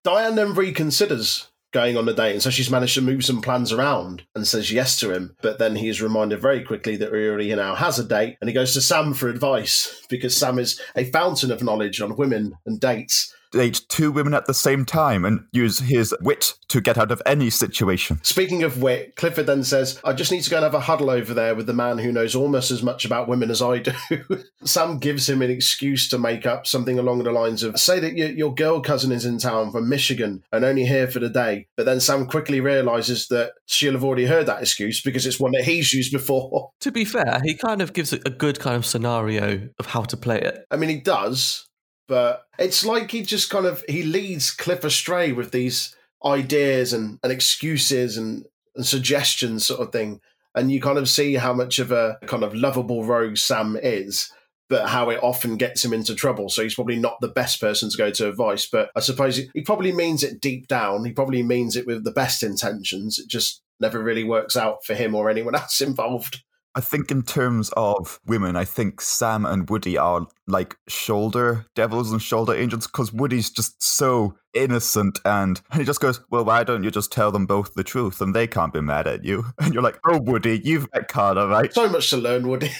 Diane 0.04 0.34
then 0.34 0.54
reconsiders 0.54 1.46
going 1.72 1.96
on 1.96 2.04
the 2.06 2.14
date, 2.14 2.32
and 2.32 2.42
so 2.42 2.50
she's 2.50 2.70
managed 2.70 2.94
to 2.94 3.00
move 3.00 3.24
some 3.24 3.40
plans 3.40 3.72
around 3.72 4.22
and 4.34 4.46
says 4.46 4.70
yes 4.70 5.00
to 5.00 5.12
him. 5.12 5.36
But 5.42 5.58
then 5.58 5.76
he 5.76 5.88
is 5.88 6.02
reminded 6.02 6.40
very 6.40 6.62
quickly 6.62 6.96
that 6.96 7.12
already 7.12 7.54
now 7.54 7.74
has 7.74 7.98
a 7.98 8.04
date, 8.04 8.36
and 8.40 8.48
he 8.48 8.54
goes 8.54 8.74
to 8.74 8.80
Sam 8.80 9.14
for 9.14 9.28
advice 9.28 10.02
because 10.08 10.36
Sam 10.36 10.58
is 10.58 10.80
a 10.94 11.10
fountain 11.10 11.50
of 11.50 11.62
knowledge 11.62 12.00
on 12.00 12.16
women 12.16 12.56
and 12.66 12.78
dates. 12.78 13.34
Date 13.52 13.82
two 13.88 14.10
women 14.10 14.34
at 14.34 14.46
the 14.46 14.54
same 14.54 14.84
time 14.84 15.24
and 15.24 15.44
use 15.52 15.78
his 15.78 16.14
wit 16.22 16.54
to 16.68 16.80
get 16.80 16.98
out 16.98 17.12
of 17.12 17.22
any 17.26 17.50
situation. 17.50 18.18
Speaking 18.22 18.62
of 18.62 18.82
wit, 18.82 19.14
Clifford 19.16 19.46
then 19.46 19.62
says, 19.62 20.00
I 20.04 20.14
just 20.14 20.32
need 20.32 20.42
to 20.42 20.50
go 20.50 20.56
and 20.56 20.64
have 20.64 20.74
a 20.74 20.80
huddle 20.80 21.10
over 21.10 21.34
there 21.34 21.54
with 21.54 21.66
the 21.66 21.74
man 21.74 21.98
who 21.98 22.10
knows 22.10 22.34
almost 22.34 22.70
as 22.70 22.82
much 22.82 23.04
about 23.04 23.28
women 23.28 23.50
as 23.50 23.60
I 23.60 23.78
do. 23.78 23.92
Sam 24.64 24.98
gives 24.98 25.28
him 25.28 25.42
an 25.42 25.50
excuse 25.50 26.08
to 26.08 26.18
make 26.18 26.46
up 26.46 26.66
something 26.66 26.98
along 26.98 27.22
the 27.22 27.32
lines 27.32 27.62
of, 27.62 27.78
say 27.78 28.00
that 28.00 28.16
your, 28.16 28.30
your 28.30 28.54
girl 28.54 28.80
cousin 28.80 29.12
is 29.12 29.26
in 29.26 29.38
town 29.38 29.70
from 29.70 29.88
Michigan 29.88 30.42
and 30.50 30.64
only 30.64 30.86
here 30.86 31.06
for 31.06 31.18
the 31.18 31.28
day. 31.28 31.68
But 31.76 31.86
then 31.86 32.00
Sam 32.00 32.26
quickly 32.26 32.60
realizes 32.60 33.28
that 33.28 33.52
she'll 33.66 33.92
have 33.92 34.04
already 34.04 34.24
heard 34.24 34.46
that 34.46 34.62
excuse 34.62 35.02
because 35.02 35.26
it's 35.26 35.38
one 35.38 35.52
that 35.52 35.64
he's 35.64 35.92
used 35.92 36.12
before. 36.12 36.70
To 36.80 36.90
be 36.90 37.04
fair, 37.04 37.40
he 37.44 37.54
kind 37.54 37.82
of 37.82 37.92
gives 37.92 38.12
a 38.12 38.22
a 38.24 38.30
good 38.30 38.58
kind 38.58 38.76
of 38.76 38.86
scenario 38.86 39.68
of 39.78 39.86
how 39.86 40.02
to 40.02 40.16
play 40.16 40.40
it. 40.40 40.64
I 40.70 40.76
mean, 40.76 40.88
he 40.88 41.00
does, 41.00 41.68
but 42.08 42.44
it's 42.58 42.84
like 42.84 43.10
he 43.10 43.22
just 43.22 43.50
kind 43.50 43.66
of 43.66 43.84
he 43.88 44.02
leads 44.02 44.50
Cliff 44.50 44.84
astray 44.84 45.32
with 45.32 45.50
these 45.52 45.94
ideas 46.24 46.92
and, 46.92 47.18
and 47.22 47.32
excuses 47.32 48.16
and, 48.16 48.44
and 48.76 48.86
suggestions, 48.86 49.66
sort 49.66 49.80
of 49.80 49.92
thing. 49.92 50.20
And 50.54 50.70
you 50.70 50.80
kind 50.80 50.98
of 50.98 51.08
see 51.08 51.34
how 51.34 51.52
much 51.54 51.78
of 51.78 51.92
a 51.92 52.18
kind 52.26 52.42
of 52.44 52.54
lovable 52.54 53.04
rogue 53.04 53.38
Sam 53.38 53.78
is, 53.82 54.30
but 54.68 54.88
how 54.88 55.08
it 55.10 55.22
often 55.22 55.56
gets 55.56 55.84
him 55.84 55.92
into 55.92 56.14
trouble. 56.14 56.48
So 56.48 56.62
he's 56.62 56.74
probably 56.74 56.98
not 56.98 57.20
the 57.20 57.28
best 57.28 57.60
person 57.60 57.88
to 57.88 57.96
go 57.96 58.10
to 58.10 58.28
advice. 58.28 58.68
But 58.70 58.90
I 58.94 59.00
suppose 59.00 59.40
he, 59.54 59.62
probably 59.62 59.92
means 59.92 60.22
it 60.22 60.40
deep 60.40 60.68
down. 60.68 61.04
He 61.04 61.12
probably 61.12 61.42
means 61.42 61.76
it 61.76 61.86
with 61.86 62.04
the 62.04 62.10
best 62.10 62.42
intentions. 62.42 63.18
It 63.18 63.28
just 63.28 63.62
never 63.80 64.02
really 64.02 64.24
works 64.24 64.56
out 64.56 64.84
for 64.84 64.94
him 64.94 65.14
or 65.14 65.30
anyone 65.30 65.54
else 65.54 65.80
involved. 65.80 66.42
I 66.74 66.80
think 66.80 67.10
in 67.10 67.22
terms 67.22 67.70
of 67.76 68.18
women, 68.26 68.56
I 68.56 68.64
think 68.64 69.00
Sam 69.00 69.44
and 69.44 69.68
Woody 69.68 69.98
are 69.98 70.26
like 70.46 70.76
shoulder 70.88 71.66
devils 71.74 72.10
and 72.10 72.20
shoulder 72.20 72.54
angels 72.54 72.86
because 72.86 73.12
Woody's 73.12 73.50
just 73.50 73.82
so 73.82 74.36
innocent 74.54 75.18
and, 75.24 75.60
he 75.74 75.84
just 75.84 76.00
goes, 76.00 76.20
Well, 76.30 76.44
why 76.44 76.64
don't 76.64 76.82
you 76.82 76.90
just 76.90 77.12
tell 77.12 77.30
them 77.30 77.46
both 77.46 77.74
the 77.74 77.84
truth 77.84 78.20
and 78.20 78.34
they 78.34 78.46
can't 78.46 78.72
be 78.72 78.80
mad 78.80 79.06
at 79.06 79.24
you? 79.24 79.44
And 79.58 79.74
you're 79.74 79.82
like, 79.82 79.98
Oh, 80.06 80.18
Woody, 80.18 80.60
you've 80.64 80.88
met 80.94 81.08
Carla, 81.08 81.46
right? 81.46 81.72
So 81.72 81.88
much 81.88 82.10
to 82.10 82.16
learn, 82.16 82.48
Woody. 82.48 82.70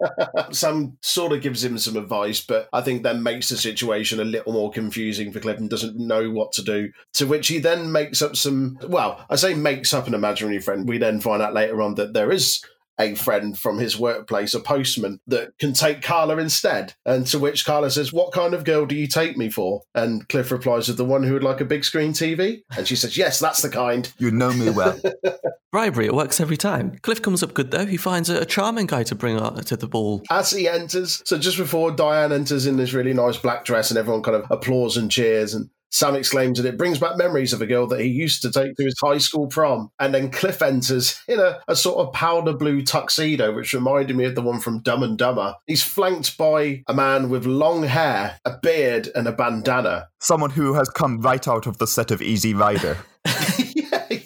Sam 0.52 0.96
sort 1.02 1.32
of 1.32 1.42
gives 1.42 1.64
him 1.64 1.78
some 1.78 1.96
advice, 1.96 2.40
but 2.40 2.68
I 2.72 2.80
think 2.80 3.02
then 3.02 3.22
makes 3.22 3.48
the 3.48 3.56
situation 3.56 4.20
a 4.20 4.24
little 4.24 4.52
more 4.52 4.70
confusing 4.70 5.32
for 5.32 5.40
Cliff 5.40 5.58
and 5.58 5.68
doesn't 5.68 5.96
know 5.98 6.30
what 6.30 6.52
to 6.52 6.62
do. 6.62 6.90
To 7.14 7.26
which 7.26 7.48
he 7.48 7.58
then 7.58 7.92
makes 7.92 8.22
up 8.22 8.36
some, 8.36 8.78
well, 8.88 9.24
I 9.28 9.36
say 9.36 9.54
makes 9.54 9.92
up 9.92 10.06
an 10.06 10.14
imaginary 10.14 10.60
friend. 10.60 10.88
We 10.88 10.98
then 10.98 11.20
find 11.20 11.42
out 11.42 11.54
later 11.54 11.82
on 11.82 11.96
that 11.96 12.14
there 12.14 12.30
is 12.30 12.62
a 12.98 13.14
friend 13.14 13.58
from 13.58 13.78
his 13.78 13.98
workplace, 13.98 14.54
a 14.54 14.60
postman, 14.60 15.20
that 15.26 15.56
can 15.58 15.72
take 15.72 16.02
Carla 16.02 16.36
instead. 16.38 16.94
And 17.04 17.26
to 17.28 17.38
which 17.38 17.64
Carla 17.64 17.90
says, 17.90 18.12
What 18.12 18.32
kind 18.32 18.54
of 18.54 18.64
girl 18.64 18.86
do 18.86 18.94
you 18.94 19.06
take 19.06 19.36
me 19.36 19.50
for? 19.50 19.82
And 19.94 20.28
Cliff 20.28 20.50
replies, 20.50 20.86
The 20.86 21.04
one 21.04 21.22
who 21.22 21.34
would 21.34 21.44
like 21.44 21.60
a 21.60 21.66
big 21.66 21.84
screen 21.84 22.12
TV? 22.12 22.62
And 22.76 22.86
she 22.86 22.96
says, 22.96 23.16
Yes, 23.16 23.38
that's 23.38 23.62
the 23.62 23.68
kind. 23.68 24.12
You 24.18 24.30
know 24.30 24.52
me 24.52 24.70
well. 24.70 24.98
Bribery, 25.72 26.06
it 26.06 26.14
works 26.14 26.40
every 26.40 26.56
time. 26.56 26.96
Cliff 27.02 27.20
comes 27.20 27.42
up 27.42 27.52
good 27.52 27.70
though. 27.70 27.84
He 27.84 27.98
finds 27.98 28.30
a, 28.30 28.40
a 28.40 28.46
charming 28.46 28.86
guy 28.86 29.02
to 29.04 29.14
bring 29.14 29.38
her 29.38 29.62
to 29.62 29.76
the 29.76 29.86
ball. 29.88 30.22
As 30.30 30.50
he 30.50 30.68
enters, 30.68 31.22
so 31.26 31.36
just 31.36 31.58
before 31.58 31.90
Diane 31.90 32.32
enters 32.32 32.66
in 32.66 32.76
this 32.76 32.94
really 32.94 33.12
nice 33.12 33.36
black 33.36 33.64
dress 33.64 33.90
and 33.90 33.98
everyone 33.98 34.22
kind 34.22 34.36
of 34.36 34.50
applauds 34.50 34.96
and 34.96 35.10
cheers 35.10 35.52
and 35.52 35.68
Sam 35.96 36.14
exclaims 36.14 36.58
that 36.58 36.68
it 36.68 36.76
brings 36.76 36.98
back 36.98 37.16
memories 37.16 37.54
of 37.54 37.62
a 37.62 37.66
girl 37.66 37.86
that 37.86 38.00
he 38.00 38.06
used 38.08 38.42
to 38.42 38.52
take 38.52 38.76
to 38.76 38.84
his 38.84 38.98
high 39.02 39.16
school 39.16 39.46
prom. 39.46 39.90
And 39.98 40.14
then 40.14 40.30
Cliff 40.30 40.60
enters 40.60 41.18
in 41.26 41.40
a, 41.40 41.60
a 41.68 41.74
sort 41.74 42.06
of 42.06 42.12
powder 42.12 42.52
blue 42.52 42.82
tuxedo, 42.82 43.54
which 43.54 43.72
reminded 43.72 44.14
me 44.14 44.26
of 44.26 44.34
the 44.34 44.42
one 44.42 44.60
from 44.60 44.80
Dumb 44.80 45.02
and 45.02 45.16
Dumber. 45.16 45.54
He's 45.66 45.82
flanked 45.82 46.36
by 46.36 46.82
a 46.86 46.92
man 46.92 47.30
with 47.30 47.46
long 47.46 47.84
hair, 47.84 48.38
a 48.44 48.58
beard, 48.62 49.08
and 49.14 49.26
a 49.26 49.32
bandana. 49.32 50.08
Someone 50.20 50.50
who 50.50 50.74
has 50.74 50.90
come 50.90 51.22
right 51.22 51.48
out 51.48 51.66
of 51.66 51.78
the 51.78 51.86
set 51.86 52.10
of 52.10 52.20
Easy 52.20 52.52
Rider. 52.52 52.98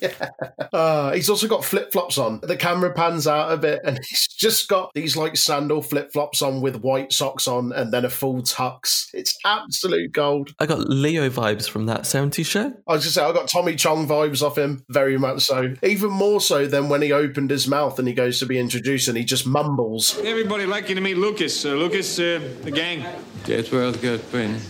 yeah, 0.03 0.13
yeah. 0.43 0.69
Uh, 0.73 1.13
he's 1.13 1.31
also 1.31 1.49
got 1.49 1.65
flip 1.65 1.93
flops 1.93 2.19
on. 2.19 2.41
The 2.43 2.57
camera 2.57 2.93
pans 2.93 3.27
out 3.27 3.53
a 3.53 3.57
bit, 3.57 3.81
and 3.85 3.99
he's 4.09 4.27
just 4.27 4.69
got 4.69 4.93
these 4.95 5.17
like 5.17 5.37
sandal 5.37 5.83
flip 5.83 6.13
flops 6.13 6.43
on 6.43 6.61
with 6.61 6.83
white 6.83 7.13
socks 7.13 7.47
on, 7.47 7.73
and 7.73 7.93
then 7.93 8.05
a 8.05 8.11
full 8.11 8.43
tux. 8.43 9.09
It's 9.13 9.39
absolute 9.45 10.13
gold. 10.13 10.55
I 10.59 10.67
got 10.67 10.89
Leo 10.89 11.29
vibes 11.29 11.69
from 11.69 11.87
that 11.87 12.03
70s 12.03 12.47
show. 12.47 12.73
I 12.87 12.93
was 12.93 13.03
just 13.03 13.15
say 13.15 13.23
I 13.23 13.33
got 13.33 13.49
Tommy 13.49 13.77
Chong 13.77 14.07
vibes 14.07 14.43
off 14.43 14.57
him, 14.57 14.85
very 14.89 15.19
much 15.19 15.43
so. 15.43 15.75
Even 15.83 16.11
more 16.11 16.41
so 16.41 16.67
than 16.67 16.89
when 16.89 17.03
he 17.03 17.13
opened 17.13 17.51
his 17.51 17.67
mouth 17.67 17.99
and 17.99 18.07
he 18.07 18.15
goes 18.15 18.39
to 18.41 18.47
be 18.47 18.59
introduced 18.59 19.09
and 19.09 19.17
he 19.17 19.25
just 19.25 19.47
mumbles. 19.47 20.19
Everybody 20.21 20.67
like 20.67 20.89
you 20.89 20.95
to 20.95 21.01
meet 21.01 21.17
Lucas. 21.17 21.65
Uh, 21.65 21.75
Lucas, 21.75 22.19
uh, 22.19 22.41
the 22.63 22.71
gang. 22.71 23.05
That's 23.45 23.71
well 23.71 23.93
good, 23.93 24.29
Brandon. 24.31 24.61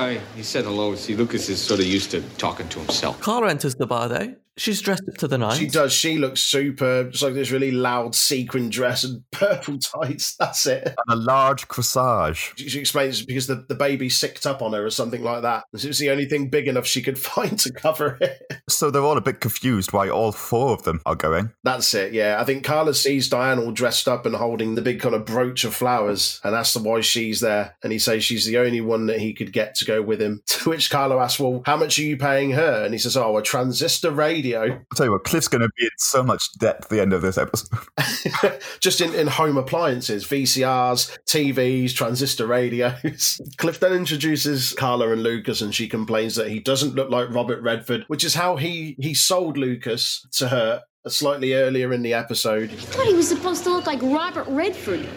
Right, 0.00 0.20
he 0.34 0.42
said 0.42 0.64
hello. 0.64 0.94
See, 0.94 1.14
Lucas 1.14 1.50
is 1.50 1.60
sort 1.60 1.78
of 1.78 1.84
used 1.84 2.10
to 2.12 2.22
talking 2.38 2.66
to 2.70 2.78
himself. 2.78 3.20
Carla 3.20 3.50
enters 3.50 3.74
the 3.74 3.86
bar 3.86 4.08
though. 4.08 4.34
She's 4.60 4.82
dressed 4.82 5.04
up 5.08 5.14
to 5.16 5.26
the 5.26 5.38
nines. 5.38 5.56
She 5.56 5.68
does. 5.68 5.90
She 5.90 6.18
looks 6.18 6.42
superb. 6.42 7.08
It's 7.08 7.22
like 7.22 7.32
this 7.32 7.50
really 7.50 7.70
loud 7.70 8.14
sequin 8.14 8.68
dress 8.68 9.04
and 9.04 9.22
purple 9.30 9.78
tights. 9.78 10.36
That's 10.36 10.66
it. 10.66 10.86
And 10.86 10.96
a 11.08 11.16
large 11.16 11.66
corsage. 11.66 12.52
She, 12.58 12.68
she 12.68 12.78
explains 12.78 13.24
because 13.24 13.46
the, 13.46 13.64
the 13.70 13.74
baby 13.74 14.10
sicked 14.10 14.44
up 14.44 14.60
on 14.60 14.74
her 14.74 14.84
or 14.84 14.90
something 14.90 15.22
like 15.22 15.40
that. 15.42 15.64
It 15.72 15.86
was 15.86 15.98
the 15.98 16.10
only 16.10 16.26
thing 16.26 16.50
big 16.50 16.68
enough 16.68 16.86
she 16.86 17.00
could 17.00 17.18
find 17.30 17.58
to 17.58 17.72
cover 17.72 18.18
it. 18.20 18.42
So 18.68 18.90
they're 18.90 19.00
all 19.00 19.16
a 19.16 19.22
bit 19.22 19.40
confused 19.40 19.94
why 19.94 20.10
all 20.10 20.30
four 20.30 20.74
of 20.74 20.82
them 20.82 21.00
are 21.06 21.14
going. 21.14 21.52
That's 21.64 21.94
it, 21.94 22.12
yeah. 22.12 22.36
I 22.38 22.44
think 22.44 22.62
Carla 22.62 22.92
sees 22.92 23.30
Diane 23.30 23.60
all 23.60 23.72
dressed 23.72 24.08
up 24.08 24.26
and 24.26 24.36
holding 24.36 24.74
the 24.74 24.82
big 24.82 25.00
kind 25.00 25.14
of 25.14 25.24
brooch 25.24 25.64
of 25.64 25.74
flowers 25.74 26.38
and 26.44 26.54
asks 26.54 26.74
her 26.74 26.82
why 26.82 27.00
she's 27.00 27.40
there. 27.40 27.76
And 27.82 27.92
he 27.94 27.98
says 27.98 28.24
she's 28.24 28.44
the 28.44 28.58
only 28.58 28.82
one 28.82 29.06
that 29.06 29.20
he 29.20 29.32
could 29.32 29.54
get 29.54 29.74
to 29.76 29.86
go 29.86 30.02
with 30.02 30.20
him. 30.20 30.42
To 30.60 30.68
which 30.68 30.90
Carla 30.90 31.16
asks, 31.16 31.40
Well, 31.40 31.62
how 31.64 31.78
much 31.78 31.98
are 31.98 32.02
you 32.02 32.18
paying 32.18 32.50
her? 32.50 32.84
And 32.84 32.92
he 32.92 32.98
says, 32.98 33.16
Oh, 33.16 33.38
a 33.38 33.42
transistor 33.42 34.10
radio. 34.10 34.49
I'll 34.56 34.96
tell 34.96 35.06
you 35.06 35.12
what, 35.12 35.24
Cliff's 35.24 35.48
going 35.48 35.62
to 35.62 35.70
be 35.76 35.84
in 35.84 35.90
so 35.98 36.22
much 36.22 36.52
debt 36.58 36.76
at 36.82 36.88
the 36.88 37.00
end 37.00 37.12
of 37.12 37.22
this 37.22 37.38
episode. 37.38 37.78
Just 38.80 39.00
in, 39.00 39.14
in 39.14 39.26
home 39.26 39.56
appliances, 39.56 40.24
VCRs, 40.24 41.18
TVs, 41.26 41.94
transistor 41.94 42.46
radios. 42.46 43.40
Cliff 43.56 43.80
then 43.80 43.92
introduces 43.92 44.72
Carla 44.74 45.12
and 45.12 45.22
Lucas, 45.22 45.60
and 45.60 45.74
she 45.74 45.88
complains 45.88 46.36
that 46.36 46.48
he 46.48 46.60
doesn't 46.60 46.94
look 46.94 47.10
like 47.10 47.30
Robert 47.30 47.62
Redford, 47.62 48.04
which 48.08 48.24
is 48.24 48.34
how 48.34 48.56
he, 48.56 48.96
he 49.00 49.14
sold 49.14 49.56
Lucas 49.56 50.26
to 50.32 50.48
her 50.48 50.82
slightly 51.08 51.54
earlier 51.54 51.92
in 51.92 52.02
the 52.02 52.14
episode. 52.14 52.70
I 52.70 52.74
thought 52.74 53.06
he 53.06 53.14
was 53.14 53.28
supposed 53.28 53.64
to 53.64 53.70
look 53.70 53.86
like 53.86 54.02
Robert 54.02 54.46
Redford. 54.48 55.08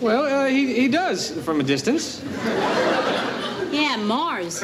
Well, 0.00 0.24
uh, 0.24 0.48
he, 0.48 0.74
he 0.74 0.88
does 0.88 1.30
from 1.44 1.60
a 1.60 1.62
distance. 1.62 2.22
Yeah, 3.72 3.96
Mars. 3.96 4.62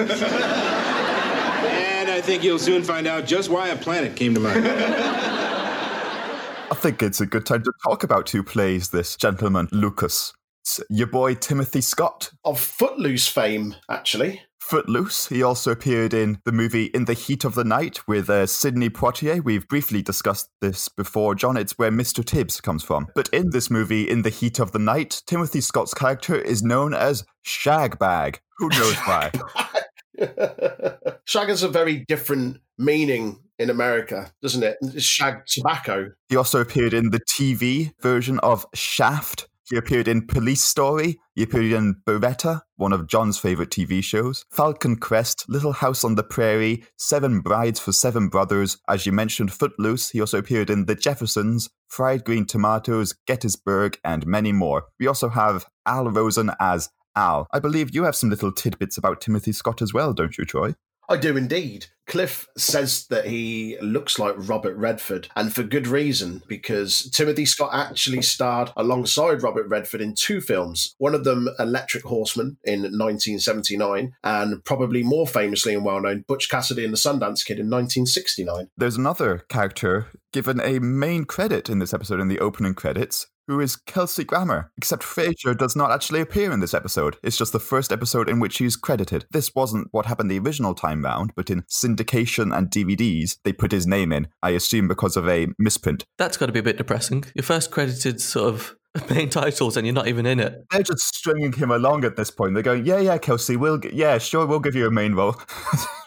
And 2.20 2.26
I 2.26 2.32
think 2.32 2.44
you'll 2.44 2.58
soon 2.58 2.82
find 2.82 3.06
out 3.06 3.24
just 3.24 3.48
why 3.48 3.68
a 3.68 3.76
planet 3.76 4.14
came 4.14 4.34
to 4.34 4.40
mind. 4.40 4.62
I 4.68 6.74
think 6.74 7.02
it's 7.02 7.22
a 7.22 7.24
good 7.24 7.46
time 7.46 7.62
to 7.62 7.72
talk 7.82 8.04
about 8.04 8.28
who 8.28 8.42
plays 8.42 8.90
this 8.90 9.16
gentleman, 9.16 9.70
Lucas. 9.72 10.34
It's 10.60 10.82
your 10.90 11.06
boy 11.06 11.36
Timothy 11.36 11.80
Scott. 11.80 12.30
Of 12.44 12.60
Footloose 12.60 13.26
fame, 13.26 13.74
actually. 13.88 14.42
Footloose. 14.60 15.28
He 15.28 15.42
also 15.42 15.72
appeared 15.72 16.12
in 16.12 16.42
the 16.44 16.52
movie 16.52 16.90
In 16.92 17.06
the 17.06 17.14
Heat 17.14 17.44
of 17.44 17.54
the 17.54 17.64
Night 17.64 18.06
with 18.06 18.28
uh, 18.28 18.44
Sidney 18.44 18.90
Poitier. 18.90 19.42
We've 19.42 19.66
briefly 19.66 20.02
discussed 20.02 20.50
this 20.60 20.90
before, 20.90 21.34
John. 21.34 21.56
It's 21.56 21.78
where 21.78 21.90
Mr. 21.90 22.22
Tibbs 22.22 22.60
comes 22.60 22.82
from. 22.82 23.06
But 23.14 23.30
in 23.30 23.48
this 23.48 23.70
movie, 23.70 24.06
In 24.06 24.20
the 24.20 24.28
Heat 24.28 24.58
of 24.58 24.72
the 24.72 24.78
Night, 24.78 25.22
Timothy 25.26 25.62
Scott's 25.62 25.94
character 25.94 26.36
is 26.36 26.62
known 26.62 26.92
as 26.92 27.24
Shagbag. 27.46 28.40
Who 28.58 28.68
knows 28.68 28.96
why? 28.96 29.32
Shag 31.24 31.48
has 31.48 31.62
a 31.62 31.68
very 31.68 32.04
different 32.06 32.60
meaning 32.78 33.40
in 33.58 33.70
America, 33.70 34.32
doesn't 34.42 34.62
it? 34.62 34.78
It's 34.80 35.04
shag 35.04 35.46
tobacco. 35.46 36.10
He 36.28 36.36
also 36.36 36.60
appeared 36.60 36.94
in 36.94 37.10
the 37.10 37.20
TV 37.20 37.92
version 38.00 38.38
of 38.40 38.66
Shaft. 38.74 39.48
He 39.70 39.76
appeared 39.76 40.08
in 40.08 40.26
Police 40.26 40.64
Story. 40.64 41.20
He 41.36 41.44
appeared 41.44 41.70
in 41.70 41.94
Baretta, 42.04 42.62
one 42.76 42.92
of 42.92 43.06
John's 43.06 43.38
favorite 43.38 43.70
TV 43.70 44.02
shows. 44.02 44.44
Falcon 44.50 44.96
Crest, 44.96 45.44
Little 45.48 45.72
House 45.72 46.02
on 46.02 46.16
the 46.16 46.24
Prairie, 46.24 46.84
Seven 46.96 47.40
Brides 47.40 47.78
for 47.78 47.92
Seven 47.92 48.28
Brothers. 48.28 48.78
As 48.88 49.06
you 49.06 49.12
mentioned, 49.12 49.52
Footloose. 49.52 50.10
He 50.10 50.20
also 50.20 50.38
appeared 50.38 50.70
in 50.70 50.86
The 50.86 50.96
Jeffersons, 50.96 51.68
Fried 51.86 52.24
Green 52.24 52.46
Tomatoes, 52.46 53.14
Gettysburg, 53.28 53.96
and 54.02 54.26
many 54.26 54.50
more. 54.50 54.86
We 54.98 55.06
also 55.06 55.28
have 55.28 55.66
Al 55.86 56.10
Rosen 56.10 56.50
as 56.58 56.88
Al. 57.16 57.46
I 57.52 57.58
believe 57.58 57.94
you 57.94 58.04
have 58.04 58.16
some 58.16 58.30
little 58.30 58.52
tidbits 58.52 58.98
about 58.98 59.20
Timothy 59.20 59.52
Scott 59.52 59.82
as 59.82 59.92
well, 59.92 60.12
don't 60.12 60.36
you, 60.38 60.44
Troy? 60.44 60.74
I 61.10 61.16
do 61.16 61.36
indeed. 61.36 61.86
Cliff 62.06 62.46
says 62.56 63.06
that 63.08 63.26
he 63.26 63.76
looks 63.80 64.16
like 64.18 64.34
Robert 64.36 64.76
Redford, 64.76 65.26
and 65.34 65.52
for 65.52 65.64
good 65.64 65.88
reason, 65.88 66.40
because 66.46 67.10
Timothy 67.10 67.46
Scott 67.46 67.70
actually 67.72 68.22
starred 68.22 68.70
alongside 68.76 69.42
Robert 69.42 69.66
Redford 69.68 70.00
in 70.00 70.14
two 70.14 70.40
films. 70.40 70.94
One 70.98 71.16
of 71.16 71.24
them, 71.24 71.48
Electric 71.58 72.04
Horseman, 72.04 72.58
in 72.62 72.82
1979, 72.82 74.12
and 74.22 74.64
probably 74.64 75.02
more 75.02 75.26
famously 75.26 75.74
and 75.74 75.84
well 75.84 76.00
known, 76.00 76.24
Butch 76.28 76.48
Cassidy 76.48 76.84
and 76.84 76.92
the 76.92 76.96
Sundance 76.96 77.44
Kid 77.44 77.58
in 77.58 77.66
1969. 77.66 78.68
There's 78.76 78.96
another 78.96 79.38
character 79.48 80.06
given 80.32 80.60
a 80.60 80.78
main 80.78 81.24
credit 81.24 81.68
in 81.68 81.80
this 81.80 81.92
episode 81.92 82.20
in 82.20 82.28
the 82.28 82.38
opening 82.38 82.74
credits, 82.74 83.26
who 83.46 83.60
is 83.60 83.76
Kelsey 83.76 84.24
Grammer. 84.24 84.70
Except 84.76 85.02
Frasier 85.02 85.56
does 85.56 85.74
not 85.76 85.90
actually 85.90 86.20
appear 86.20 86.52
in 86.52 86.60
this 86.60 86.74
episode. 86.74 87.16
It's 87.22 87.36
just 87.36 87.52
the 87.52 87.58
first 87.58 87.92
episode 87.92 88.28
in 88.28 88.40
which 88.40 88.58
he's 88.58 88.76
credited. 88.76 89.26
This 89.30 89.54
wasn't 89.54 89.88
what 89.90 90.06
happened 90.06 90.30
the 90.30 90.38
original 90.38 90.74
time 90.74 91.04
round, 91.04 91.32
but 91.34 91.50
in 91.50 91.62
syndication 91.62 92.56
and 92.56 92.70
DVDs, 92.70 93.38
they 93.44 93.52
put 93.52 93.72
his 93.72 93.86
name 93.86 94.12
in, 94.12 94.28
I 94.42 94.50
assume 94.50 94.88
because 94.88 95.16
of 95.16 95.28
a 95.28 95.48
misprint. 95.58 96.04
That's 96.18 96.36
got 96.36 96.46
to 96.46 96.52
be 96.52 96.60
a 96.60 96.64
bit 96.64 96.78
depressing. 96.78 97.24
Your 97.34 97.42
first 97.42 97.70
credited 97.70 98.20
sort 98.20 98.54
of 98.54 98.76
main 99.10 99.28
titles 99.28 99.76
and 99.76 99.86
you're 99.86 99.94
not 99.94 100.08
even 100.08 100.26
in 100.26 100.40
it. 100.40 100.64
They're 100.70 100.82
just 100.82 101.14
stringing 101.14 101.52
him 101.52 101.70
along 101.70 102.04
at 102.04 102.16
this 102.16 102.30
point. 102.30 102.54
They're 102.54 102.62
going, 102.62 102.86
yeah, 102.86 102.98
yeah, 102.98 103.18
Kelsey, 103.18 103.56
we'll, 103.56 103.78
g- 103.78 103.90
yeah, 103.92 104.18
sure, 104.18 104.46
we'll 104.46 104.60
give 104.60 104.74
you 104.74 104.86
a 104.86 104.90
main 104.90 105.14
role. 105.14 105.36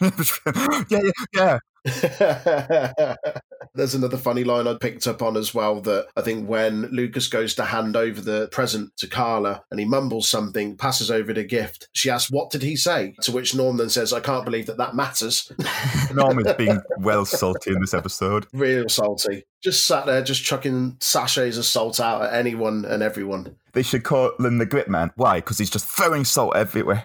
yeah, 0.00 0.10
yeah, 0.90 1.10
yeah. 1.34 1.58
There's 3.74 3.94
another 3.94 4.16
funny 4.16 4.42
line 4.42 4.66
I 4.66 4.74
picked 4.74 5.06
up 5.06 5.20
on 5.20 5.36
as 5.36 5.52
well 5.52 5.80
that 5.82 6.08
I 6.16 6.22
think 6.22 6.48
when 6.48 6.82
Lucas 6.86 7.28
goes 7.28 7.54
to 7.56 7.64
hand 7.64 7.94
over 7.94 8.20
the 8.20 8.48
present 8.50 8.96
to 8.98 9.06
Carla 9.06 9.62
and 9.70 9.78
he 9.78 9.84
mumbles 9.84 10.28
something, 10.28 10.76
passes 10.76 11.10
over 11.10 11.34
the 11.34 11.44
gift, 11.44 11.88
she 11.92 12.08
asks, 12.08 12.30
What 12.30 12.50
did 12.50 12.62
he 12.62 12.74
say? 12.76 13.14
To 13.22 13.32
which 13.32 13.54
Norm 13.54 13.76
then 13.76 13.90
says, 13.90 14.12
I 14.12 14.20
can't 14.20 14.46
believe 14.46 14.66
that 14.66 14.78
that 14.78 14.96
matters. 14.96 15.52
Norm 16.14 16.38
is 16.38 16.54
being 16.54 16.80
well 16.98 17.26
salty 17.26 17.72
in 17.72 17.80
this 17.80 17.94
episode. 17.94 18.46
Real 18.52 18.88
salty. 18.88 19.44
Just 19.62 19.86
sat 19.86 20.06
there, 20.06 20.22
just 20.22 20.44
chucking 20.44 20.96
sachets 21.00 21.58
of 21.58 21.66
salt 21.66 22.00
out 22.00 22.22
at 22.22 22.32
anyone 22.34 22.84
and 22.84 23.02
everyone. 23.02 23.56
They 23.72 23.82
should 23.82 24.04
call 24.04 24.32
Lynn 24.38 24.58
the 24.58 24.66
Grit 24.66 24.88
Man. 24.88 25.10
Why? 25.16 25.36
Because 25.36 25.58
he's 25.58 25.70
just 25.70 25.86
throwing 25.86 26.24
salt 26.24 26.56
everywhere. 26.56 27.04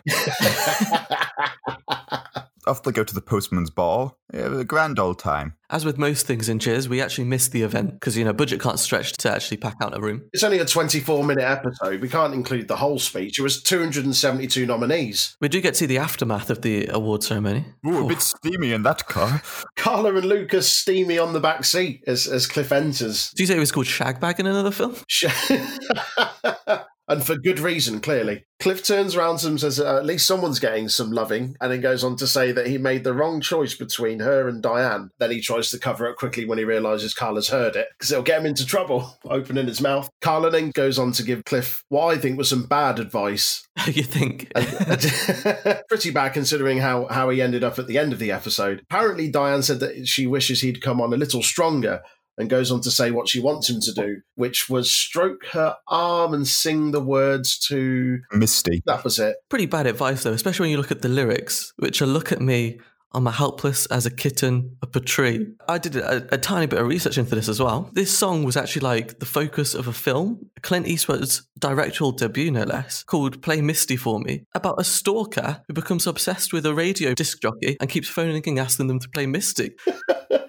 Off 2.70 2.84
they 2.84 2.92
go 2.92 3.04
to 3.04 3.14
the 3.14 3.22
postman's 3.22 3.70
ball. 3.70 4.20
Yeah, 4.34 4.60
a 4.60 4.64
grand 4.64 5.00
old 5.00 5.18
time. 5.18 5.56
As 5.72 5.86
with 5.86 5.98
most 5.98 6.28
things 6.28 6.50
in 6.50 6.60
Cheers, 6.60 6.88
we 6.88 7.02
actually 7.02 7.24
missed 7.24 7.52
the 7.52 7.64
event 7.64 7.94
because, 7.94 8.16
you 8.16 8.24
know, 8.24 8.34
budget 8.34 8.62
can't 8.62 8.80
stretch 8.80 9.14
to 9.14 9.32
actually 9.32 9.58
pack 9.58 9.76
out 9.82 9.98
a 9.98 10.00
room. 10.00 10.30
It's 10.34 10.44
only 10.44 10.60
a 10.60 10.66
24 10.66 11.24
minute 11.24 11.44
episode. 11.44 12.02
We 12.02 12.10
can't 12.10 12.34
include 12.34 12.68
the 12.68 12.76
whole 12.76 13.00
speech. 13.00 13.40
It 13.40 13.42
was 13.42 13.62
272 13.64 14.66
nominees. 14.66 15.36
We 15.42 15.50
do 15.50 15.62
get 15.62 15.74
to 15.74 15.80
see 15.80 15.86
the 15.88 15.98
aftermath 15.98 16.50
of 16.50 16.62
the 16.62 16.88
award 16.88 17.24
ceremony. 17.24 17.66
Ooh, 17.88 18.06
a 18.06 18.08
bit 18.08 18.22
steamy 18.22 18.72
in 18.72 18.84
that 18.84 19.08
car. 19.08 19.42
Carla 19.76 20.14
and 20.16 20.26
Lucas 20.26 20.70
steamy 20.70 21.18
on 21.18 21.34
the 21.34 21.40
back 21.40 21.66
seat 21.66 22.04
as, 22.06 22.28
as 22.28 22.46
Cliff 22.46 22.72
enters. 22.72 23.32
Do 23.32 23.44
you 23.44 23.48
say 23.48 23.56
it 23.56 23.60
was 23.60 23.72
called 23.72 23.88
Shagbag 23.88 24.40
in 24.40 24.46
another 24.46 24.72
film? 24.72 24.96
and 27.10 27.26
for 27.26 27.36
good 27.36 27.60
reason, 27.60 28.00
clearly. 28.00 28.46
Cliff 28.60 28.84
turns 28.84 29.16
around 29.16 29.38
to 29.38 29.48
him 29.48 29.54
and 29.54 29.62
says, 29.62 29.80
uh, 29.80 29.98
At 29.98 30.06
least 30.06 30.28
someone's 30.28 30.60
getting 30.60 30.90
some 30.90 31.12
loving, 31.12 31.56
and 31.60 31.72
then 31.72 31.82
goes 31.82 32.04
on 32.04 32.16
to 32.18 32.28
say 32.28 32.52
that 32.52 32.68
he 32.68 32.78
made 32.78 33.04
the 33.04 33.14
wrong 33.14 33.42
choice 33.42 33.74
between 33.74 34.20
her 34.20 34.48
and 34.48 34.62
Diane. 34.62 35.10
Then 35.18 35.32
he 35.32 35.42
tries 35.42 35.72
to 35.72 35.80
cover 35.80 36.08
it 36.08 36.18
quickly 36.18 36.46
when 36.46 36.58
he 36.58 36.66
realizes 36.66 37.14
Carla's 37.14 37.50
heard 37.50 37.76
it, 37.76 37.88
because 37.98 38.12
it'll 38.12 38.24
get 38.24 38.42
him 38.42 38.46
into 38.46 38.66
trouble, 38.66 39.18
opening 39.26 39.68
his 39.68 39.82
mouth. 39.82 40.10
Carla 40.22 40.52
then 40.52 40.70
goes 40.72 41.00
on 41.00 41.12
to 41.14 41.24
give 41.24 41.46
Cliff 41.46 41.84
what 41.90 42.16
I 42.16 42.18
think 42.18 42.38
was 42.38 42.50
some 42.50 42.68
bad 42.68 43.00
advice. 43.00 43.68
you 43.88 44.04
think? 44.04 44.52
Pretty 45.90 46.12
bad 46.12 46.34
considering 46.34 46.78
how, 46.78 47.08
how 47.08 47.30
he 47.30 47.42
ended 47.42 47.64
up 47.64 47.80
at 47.80 47.88
the 47.88 47.98
end 47.98 48.14
of 48.14 48.20
the 48.20 48.32
episode. 48.32 48.82
Apparently, 48.84 49.32
Diane 49.32 49.64
said 49.64 49.80
that 49.80 50.08
she 50.08 50.28
wishes 50.28 50.62
he'd 50.62 50.82
come 50.82 51.02
on 51.02 51.14
a 51.14 51.18
little 51.18 51.42
stronger 51.42 52.02
and 52.40 52.50
goes 52.50 52.72
on 52.72 52.82
to 52.82 52.92
say 52.92 53.12
what 53.12 53.28
she 53.28 53.40
wants 53.40 53.70
him 53.70 53.82
to 53.82 53.92
do, 53.92 54.22
which 54.36 54.70
was 54.70 54.92
stroke 54.92 55.46
her 55.52 55.76
arm 55.88 56.34
and 56.34 56.48
sing 56.48 56.92
the 56.92 57.02
words 57.02 57.60
to 57.68 58.20
Misty. 58.32 58.82
That 58.86 59.04
was 59.04 59.20
it. 59.20 59.36
Pretty 59.50 59.66
bad 59.66 59.86
advice, 59.86 60.24
though, 60.24 60.32
especially 60.32 60.64
when 60.64 60.72
you 60.72 60.78
look 60.78 60.92
at 60.92 61.02
the 61.02 61.10
lyrics, 61.10 61.74
which 61.78 62.02
are 62.02 62.10
Look 62.10 62.32
at 62.32 62.42
me, 62.42 62.80
I'm 63.14 63.28
a 63.28 63.32
helpless 63.32 63.86
as 63.88 64.06
a 64.06 64.12
kitten 64.12 64.78
up 64.84 64.96
a 64.96 65.00
tree. 65.00 65.48
I 65.68 65.78
did 65.78 65.96
a, 65.96 66.34
a 66.34 66.38
tiny 66.38 66.66
bit 66.66 66.80
of 66.80 66.88
research 66.88 67.18
into 67.18 67.36
this 67.36 67.50
as 67.50 67.60
well. 67.60 67.90
This 67.94 68.16
song 68.16 68.44
was 68.44 68.58
actually 68.58 68.82
like 68.82 69.20
the 69.20 69.26
focus 69.26 69.74
of 69.74 69.88
a 69.88 69.94
film, 69.94 70.50
Clint 70.62 70.88
Eastwood's 70.88 71.48
directorial 71.60 72.12
debut, 72.12 72.52
no 72.52 72.64
less, 72.64 73.04
called 73.04 73.42
Play 73.42 73.62
Misty 73.62 73.96
for 73.96 74.20
Me, 74.20 74.46
about 74.54 74.80
a 74.80 74.84
stalker 74.84 75.64
who 75.68 75.74
becomes 75.74 76.08
obsessed 76.08 76.54
with 76.54 76.66
a 76.66 76.74
radio 76.74 77.14
disc 77.14 77.42
jockey 77.42 77.78
and 77.80 77.90
keeps 77.90 78.08
phoning 78.08 78.44
and 78.46 78.60
asking 78.60 78.88
them 78.88 79.00
to 79.00 79.10
play 79.10 79.26
Misty. 79.26 79.72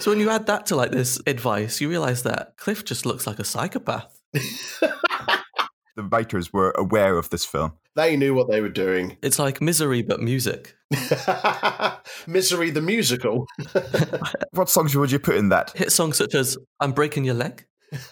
so 0.00 0.10
when 0.10 0.20
you 0.20 0.30
add 0.30 0.46
that 0.46 0.66
to 0.66 0.76
like 0.76 0.90
this 0.90 1.20
advice, 1.26 1.80
you 1.80 1.88
realize 1.88 2.22
that 2.24 2.56
Cliff 2.56 2.84
just 2.84 3.06
looks 3.06 3.26
like 3.26 3.38
a 3.38 3.44
psychopath. 3.44 4.20
The 5.96 6.04
writers 6.04 6.52
were 6.52 6.72
aware 6.78 7.18
of 7.18 7.28
this 7.30 7.44
film. 7.44 7.72
They 7.94 8.16
knew 8.16 8.32
what 8.32 8.48
they 8.48 8.60
were 8.60 8.70
doing. 8.70 9.18
It's 9.22 9.38
like 9.38 9.60
misery 9.60 10.02
but 10.02 10.20
music. 10.20 10.74
Misery 12.26 12.70
the 12.70 12.80
musical. 12.80 13.46
What 14.52 14.70
songs 14.70 14.96
would 14.96 15.10
you 15.10 15.18
put 15.18 15.36
in 15.36 15.50
that? 15.50 15.72
Hit 15.76 15.92
songs 15.92 16.16
such 16.16 16.34
as 16.34 16.56
I'm 16.80 16.92
Breaking 16.92 17.24
Your 17.24 17.34
Leg. 17.34 17.66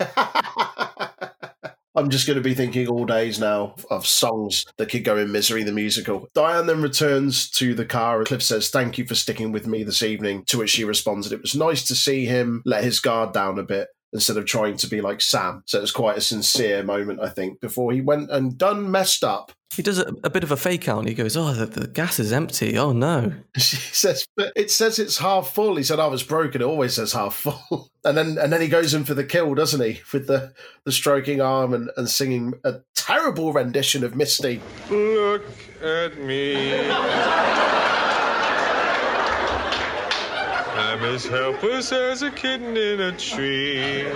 I'm 1.98 2.10
just 2.10 2.28
going 2.28 2.36
to 2.36 2.40
be 2.40 2.54
thinking 2.54 2.86
all 2.86 3.04
days 3.06 3.40
now 3.40 3.74
of 3.90 4.06
songs 4.06 4.64
that 4.76 4.88
could 4.88 5.02
go 5.02 5.16
in 5.16 5.32
Misery 5.32 5.64
the 5.64 5.72
Musical. 5.72 6.28
Diane 6.32 6.66
then 6.66 6.80
returns 6.80 7.50
to 7.50 7.74
the 7.74 7.84
car 7.84 8.22
Cliff 8.22 8.40
says, 8.40 8.70
Thank 8.70 8.98
you 8.98 9.04
for 9.04 9.16
sticking 9.16 9.50
with 9.50 9.66
me 9.66 9.82
this 9.82 10.00
evening. 10.00 10.44
To 10.44 10.58
which 10.58 10.70
she 10.70 10.84
responds, 10.84 11.32
It 11.32 11.42
was 11.42 11.56
nice 11.56 11.84
to 11.88 11.96
see 11.96 12.24
him 12.24 12.62
let 12.64 12.84
his 12.84 13.00
guard 13.00 13.32
down 13.32 13.58
a 13.58 13.64
bit 13.64 13.88
instead 14.12 14.36
of 14.36 14.46
trying 14.46 14.76
to 14.76 14.86
be 14.86 15.00
like 15.00 15.20
Sam. 15.20 15.62
So 15.66 15.78
it 15.78 15.82
was 15.82 15.92
quite 15.92 16.16
a 16.16 16.22
sincere 16.22 16.82
moment, 16.82 17.20
I 17.20 17.28
think, 17.28 17.60
before 17.60 17.92
he 17.92 18.00
went 18.00 18.30
and 18.30 18.56
done 18.56 18.90
messed 18.90 19.24
up. 19.24 19.52
He 19.74 19.82
does 19.82 19.98
a, 19.98 20.14
a 20.24 20.30
bit 20.30 20.42
of 20.42 20.50
a 20.50 20.56
fake 20.56 20.88
out 20.88 21.00
and 21.00 21.08
he 21.08 21.14
goes, 21.14 21.36
Oh, 21.36 21.52
the, 21.52 21.66
the 21.66 21.86
gas 21.86 22.18
is 22.18 22.32
empty. 22.32 22.78
Oh 22.78 22.92
no. 22.92 23.32
She 23.58 23.76
says, 23.76 24.26
but 24.36 24.52
it 24.56 24.70
says 24.70 24.98
it's 24.98 25.18
half 25.18 25.50
full. 25.54 25.76
He 25.76 25.82
said, 25.82 25.98
"I 25.98 26.06
was 26.06 26.22
broken." 26.22 26.62
It 26.62 26.64
always 26.64 26.94
says 26.94 27.12
half 27.12 27.34
full. 27.34 27.90
And 28.04 28.16
then, 28.16 28.38
and 28.38 28.50
then 28.50 28.62
he 28.62 28.68
goes 28.68 28.94
in 28.94 29.04
for 29.04 29.12
the 29.12 29.24
kill, 29.24 29.54
doesn't 29.54 29.82
he? 29.82 30.00
With 30.14 30.28
the 30.28 30.54
the 30.84 30.92
stroking 30.92 31.42
arm 31.42 31.74
and, 31.74 31.90
and 31.96 32.08
singing 32.08 32.54
a 32.64 32.76
terrible 32.94 33.52
rendition 33.52 34.02
of 34.04 34.14
Misty. 34.14 34.62
Look 34.88 35.44
at 35.82 36.16
me. 36.18 36.88
I'm 40.78 41.02
as 41.02 41.26
helpless 41.26 41.90
as 41.90 42.22
a 42.22 42.30
kitten 42.30 42.76
in 42.76 43.00
a 43.00 43.10
tree. 43.10 44.06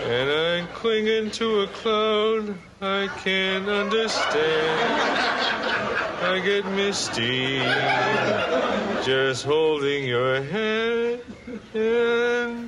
And 0.00 0.30
I'm 0.30 0.66
clinging 0.68 1.30
to 1.32 1.60
a 1.60 1.66
cloud 1.66 2.56
I 2.80 3.08
can't 3.18 3.68
understand. 3.68 4.80
I 6.22 6.40
get 6.42 6.64
misty 6.64 7.58
just 9.04 9.44
holding 9.44 10.04
your 10.04 10.42
hand. 10.42 11.20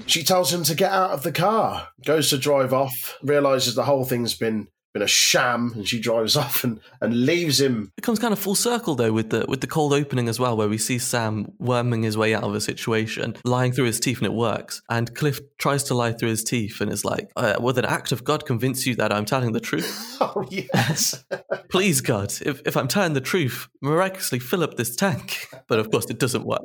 She 0.06 0.22
tells 0.22 0.52
him 0.52 0.64
to 0.64 0.74
get 0.74 0.92
out 0.92 1.12
of 1.12 1.22
the 1.22 1.32
car. 1.32 1.88
Goes 2.04 2.28
to 2.30 2.38
drive 2.38 2.74
off. 2.74 3.16
Realizes 3.22 3.74
the 3.74 3.84
whole 3.84 4.04
thing's 4.04 4.34
been 4.34 4.68
been 4.94 5.02
a 5.02 5.06
sham, 5.06 5.72
and 5.74 5.86
she 5.86 6.00
drives 6.00 6.36
off 6.42 6.64
and, 6.64 6.80
and 7.02 7.26
leaves 7.26 7.60
him. 7.60 7.92
It 7.98 8.02
comes 8.02 8.18
kind 8.18 8.32
of 8.32 8.38
full 8.38 8.54
circle 8.54 8.94
though 8.94 9.12
with 9.12 9.28
the 9.30 9.44
with 9.46 9.60
the 9.60 9.66
cold 9.66 9.92
opening 9.92 10.28
as 10.28 10.40
well, 10.40 10.56
where 10.56 10.68
we 10.68 10.78
see 10.78 10.98
Sam 10.98 11.52
worming 11.58 12.04
his 12.04 12.16
way 12.16 12.34
out 12.34 12.44
of 12.44 12.54
a 12.54 12.60
situation, 12.60 13.36
lying 13.44 13.72
through 13.72 13.86
his 13.86 14.00
teeth, 14.00 14.18
and 14.18 14.26
it 14.26 14.32
works. 14.32 14.80
And 14.88 15.14
Cliff 15.14 15.40
tries 15.58 15.82
to 15.84 15.94
lie 15.94 16.12
through 16.12 16.30
his 16.30 16.44
teeth, 16.44 16.80
and 16.80 16.90
is 16.90 17.04
like, 17.04 17.30
uh, 17.36 17.56
"Will 17.60 17.78
an 17.78 17.84
act 17.84 18.12
of 18.12 18.24
God 18.24 18.46
convince 18.46 18.86
you 18.86 18.94
that 18.96 19.12
I'm 19.12 19.26
telling 19.26 19.52
the 19.52 19.60
truth? 19.60 20.00
Oh 20.24 20.46
yes. 20.48 21.24
Please, 21.70 22.00
God, 22.00 22.32
if 22.40 22.62
if 22.64 22.76
I'm 22.76 22.88
telling 22.88 23.14
the 23.14 23.20
truth, 23.20 23.68
miraculously 23.82 24.38
fill 24.38 24.62
up 24.62 24.76
this 24.76 24.94
tank." 24.96 25.48
But 25.66 25.80
of 25.80 25.90
course, 25.90 26.06
it 26.06 26.18
doesn't 26.18 26.46
work. 26.46 26.62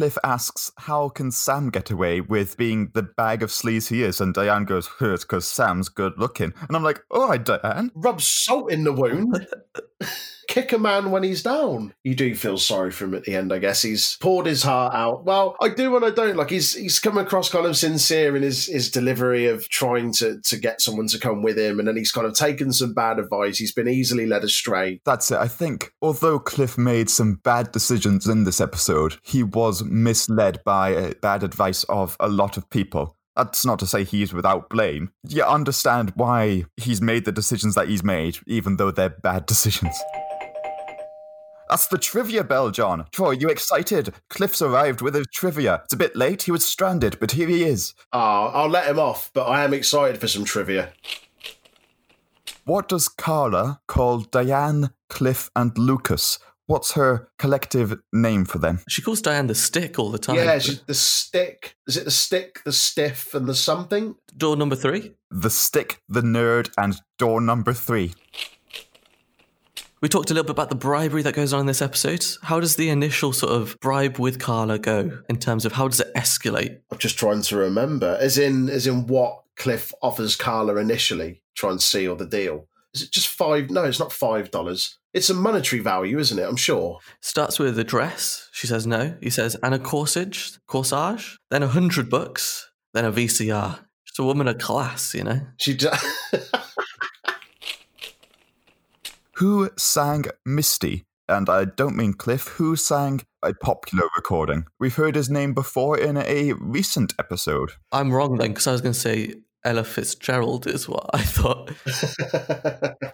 Cliff 0.00 0.16
asks, 0.24 0.72
How 0.78 1.10
can 1.10 1.30
Sam 1.30 1.68
get 1.68 1.90
away 1.90 2.22
with 2.22 2.56
being 2.56 2.90
the 2.94 3.02
bag 3.02 3.42
of 3.42 3.50
sleaze 3.50 3.90
he 3.90 4.02
is? 4.02 4.18
And 4.18 4.32
Diane 4.32 4.64
goes, 4.64 4.88
It's 4.98 5.24
because 5.24 5.46
Sam's 5.46 5.90
good 5.90 6.14
looking. 6.16 6.54
And 6.66 6.74
I'm 6.74 6.82
like, 6.82 7.04
oh, 7.10 7.20
All 7.20 7.28
right, 7.28 7.44
Diane. 7.44 7.90
Rub 7.94 8.18
salt 8.22 8.72
in 8.72 8.84
the 8.84 8.94
wound. 8.94 9.46
Kick 10.50 10.72
a 10.72 10.78
man 10.78 11.12
when 11.12 11.22
he's 11.22 11.44
down. 11.44 11.94
You 12.02 12.16
do 12.16 12.34
feel 12.34 12.58
sorry 12.58 12.90
for 12.90 13.04
him 13.04 13.14
at 13.14 13.22
the 13.22 13.36
end, 13.36 13.52
I 13.52 13.58
guess. 13.60 13.82
He's 13.82 14.16
poured 14.16 14.46
his 14.46 14.64
heart 14.64 14.92
out. 14.92 15.24
Well, 15.24 15.54
I 15.60 15.68
do 15.68 15.94
and 15.94 16.04
I 16.04 16.10
don't. 16.10 16.36
Like 16.36 16.50
he's 16.50 16.74
he's 16.74 16.98
come 16.98 17.18
across 17.18 17.48
kind 17.48 17.66
of 17.66 17.76
sincere 17.76 18.34
in 18.36 18.42
his, 18.42 18.66
his 18.66 18.90
delivery 18.90 19.46
of 19.46 19.68
trying 19.68 20.12
to 20.14 20.40
to 20.40 20.56
get 20.56 20.80
someone 20.80 21.06
to 21.06 21.20
come 21.20 21.44
with 21.44 21.56
him, 21.56 21.78
and 21.78 21.86
then 21.86 21.96
he's 21.96 22.10
kind 22.10 22.26
of 22.26 22.34
taken 22.34 22.72
some 22.72 22.94
bad 22.94 23.20
advice. 23.20 23.58
He's 23.58 23.72
been 23.72 23.86
easily 23.86 24.26
led 24.26 24.42
astray. 24.42 25.00
That's 25.04 25.30
it. 25.30 25.38
I 25.38 25.46
think, 25.46 25.92
although 26.02 26.40
Cliff 26.40 26.76
made 26.76 27.08
some 27.08 27.34
bad 27.44 27.70
decisions 27.70 28.26
in 28.26 28.42
this 28.42 28.60
episode, 28.60 29.18
he 29.22 29.44
was 29.44 29.84
misled 29.84 30.64
by 30.64 30.96
uh, 30.96 31.12
bad 31.22 31.44
advice 31.44 31.84
of 31.84 32.16
a 32.18 32.28
lot 32.28 32.56
of 32.56 32.68
people. 32.70 33.16
That's 33.36 33.64
not 33.64 33.78
to 33.78 33.86
say 33.86 34.02
he's 34.02 34.34
without 34.34 34.68
blame. 34.68 35.12
You 35.28 35.44
understand 35.44 36.12
why 36.16 36.64
he's 36.76 37.00
made 37.00 37.24
the 37.24 37.30
decisions 37.30 37.76
that 37.76 37.88
he's 37.88 38.02
made, 38.02 38.38
even 38.48 38.78
though 38.78 38.90
they're 38.90 39.10
bad 39.10 39.46
decisions. 39.46 39.96
That's 41.70 41.86
the 41.86 41.98
trivia 41.98 42.42
bell, 42.42 42.72
John. 42.72 43.06
Troy, 43.12 43.30
you 43.30 43.48
excited? 43.48 44.12
Cliff's 44.28 44.60
arrived 44.60 45.02
with 45.02 45.14
his 45.14 45.28
trivia. 45.32 45.82
It's 45.84 45.92
a 45.92 45.96
bit 45.96 46.16
late. 46.16 46.42
He 46.42 46.50
was 46.50 46.66
stranded, 46.66 47.16
but 47.20 47.30
here 47.30 47.46
he 47.46 47.62
is. 47.62 47.94
Ah, 48.12 48.50
I'll 48.52 48.68
let 48.68 48.88
him 48.88 48.98
off, 48.98 49.30
but 49.32 49.44
I 49.44 49.62
am 49.62 49.72
excited 49.72 50.20
for 50.20 50.26
some 50.26 50.44
trivia. 50.44 50.92
What 52.64 52.88
does 52.88 53.06
Carla 53.06 53.80
call 53.86 54.18
Diane, 54.18 54.90
Cliff, 55.08 55.48
and 55.54 55.78
Lucas? 55.78 56.40
What's 56.66 56.92
her 56.92 57.28
collective 57.38 58.00
name 58.12 58.46
for 58.46 58.58
them? 58.58 58.80
she 58.88 59.00
calls 59.00 59.22
Diane 59.22 59.46
the 59.46 59.54
stick 59.54 59.96
all 59.96 60.10
the 60.10 60.18
time. 60.18 60.36
Yeah, 60.36 60.58
she's 60.58 60.82
the 60.82 60.94
stick. 60.94 61.76
Is 61.86 61.96
it 61.96 62.04
the 62.04 62.10
stick, 62.10 62.62
the 62.64 62.72
stiff, 62.72 63.32
and 63.32 63.46
the 63.46 63.54
something? 63.54 64.16
Door 64.36 64.56
number 64.56 64.74
three. 64.74 65.12
The 65.30 65.50
stick, 65.50 66.00
the 66.08 66.22
nerd, 66.22 66.72
and 66.76 67.00
door 67.16 67.40
number 67.40 67.72
three. 67.72 68.14
We 70.02 70.08
talked 70.08 70.30
a 70.30 70.34
little 70.34 70.44
bit 70.44 70.52
about 70.52 70.70
the 70.70 70.76
bribery 70.76 71.22
that 71.22 71.34
goes 71.34 71.52
on 71.52 71.60
in 71.60 71.66
this 71.66 71.82
episode. 71.82 72.24
How 72.42 72.58
does 72.58 72.76
the 72.76 72.88
initial 72.88 73.34
sort 73.34 73.52
of 73.52 73.78
bribe 73.80 74.18
with 74.18 74.38
Carla 74.38 74.78
go 74.78 75.18
in 75.28 75.36
terms 75.38 75.66
of 75.66 75.72
how 75.72 75.88
does 75.88 76.00
it 76.00 76.12
escalate? 76.14 76.80
I'm 76.90 76.96
just 76.96 77.18
trying 77.18 77.42
to 77.42 77.56
remember. 77.56 78.16
As 78.18 78.38
in, 78.38 78.70
as 78.70 78.86
in 78.86 79.06
what 79.06 79.42
Cliff 79.56 79.92
offers 80.02 80.36
Carla 80.36 80.76
initially, 80.76 81.42
try 81.54 81.70
and 81.70 81.82
seal 81.82 82.16
the 82.16 82.24
deal. 82.24 82.66
Is 82.94 83.02
it 83.02 83.10
just 83.10 83.28
five? 83.28 83.68
No, 83.70 83.84
it's 83.84 84.00
not 84.00 84.10
five 84.12 84.50
dollars. 84.50 84.98
It's 85.12 85.28
a 85.28 85.34
monetary 85.34 85.82
value, 85.82 86.18
isn't 86.18 86.38
it? 86.38 86.48
I'm 86.48 86.56
sure. 86.56 86.98
Starts 87.20 87.58
with 87.58 87.78
a 87.78 87.84
dress. 87.84 88.48
She 88.52 88.66
says 88.66 88.86
no. 88.86 89.16
He 89.20 89.28
says, 89.30 89.56
and 89.62 89.74
a 89.74 89.78
corsage, 89.78 90.58
corsage. 90.66 91.36
Then 91.50 91.62
a 91.62 91.68
hundred 91.68 92.08
bucks. 92.08 92.70
Then 92.94 93.04
a 93.04 93.12
VCR. 93.12 93.78
She's 94.04 94.18
a 94.18 94.24
woman 94.24 94.48
of 94.48 94.58
class, 94.58 95.14
you 95.14 95.24
know. 95.24 95.40
She. 95.58 95.74
d- 95.74 95.88
Who 99.40 99.70
sang 99.78 100.26
Misty? 100.44 101.06
And 101.26 101.48
I 101.48 101.64
don't 101.64 101.96
mean 101.96 102.12
Cliff, 102.12 102.46
who 102.58 102.76
sang 102.76 103.22
a 103.42 103.54
popular 103.54 104.04
recording? 104.14 104.66
We've 104.78 104.94
heard 104.94 105.14
his 105.14 105.30
name 105.30 105.54
before 105.54 105.96
in 105.96 106.18
a 106.18 106.52
recent 106.52 107.14
episode. 107.18 107.70
I'm 107.90 108.12
wrong 108.12 108.36
then 108.36 108.50
because 108.50 108.66
I 108.66 108.72
was 108.72 108.82
going 108.82 108.92
to 108.92 109.00
say 109.00 109.36
Ella 109.64 109.84
Fitzgerald 109.84 110.66
is 110.66 110.86
what 110.86 111.08
I 111.14 111.22
thought. 111.22 111.72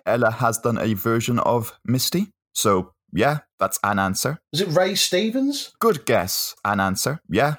Ella 0.07 0.33
has 0.33 0.59
done 0.59 0.79
a 0.79 0.95
version 0.95 1.39
of 1.39 1.79
Misty. 1.85 2.33
So, 2.53 2.91
yeah, 3.13 3.43
that's 3.61 3.79
an 3.85 4.01
answer. 4.01 4.41
Is 4.53 4.63
it 4.63 4.69
Ray 4.71 4.97
Stevens? 4.97 5.77
Good 5.79 6.07
guess. 6.07 6.57
An 6.65 6.81
answer. 6.81 7.21
Yeah. 7.29 7.55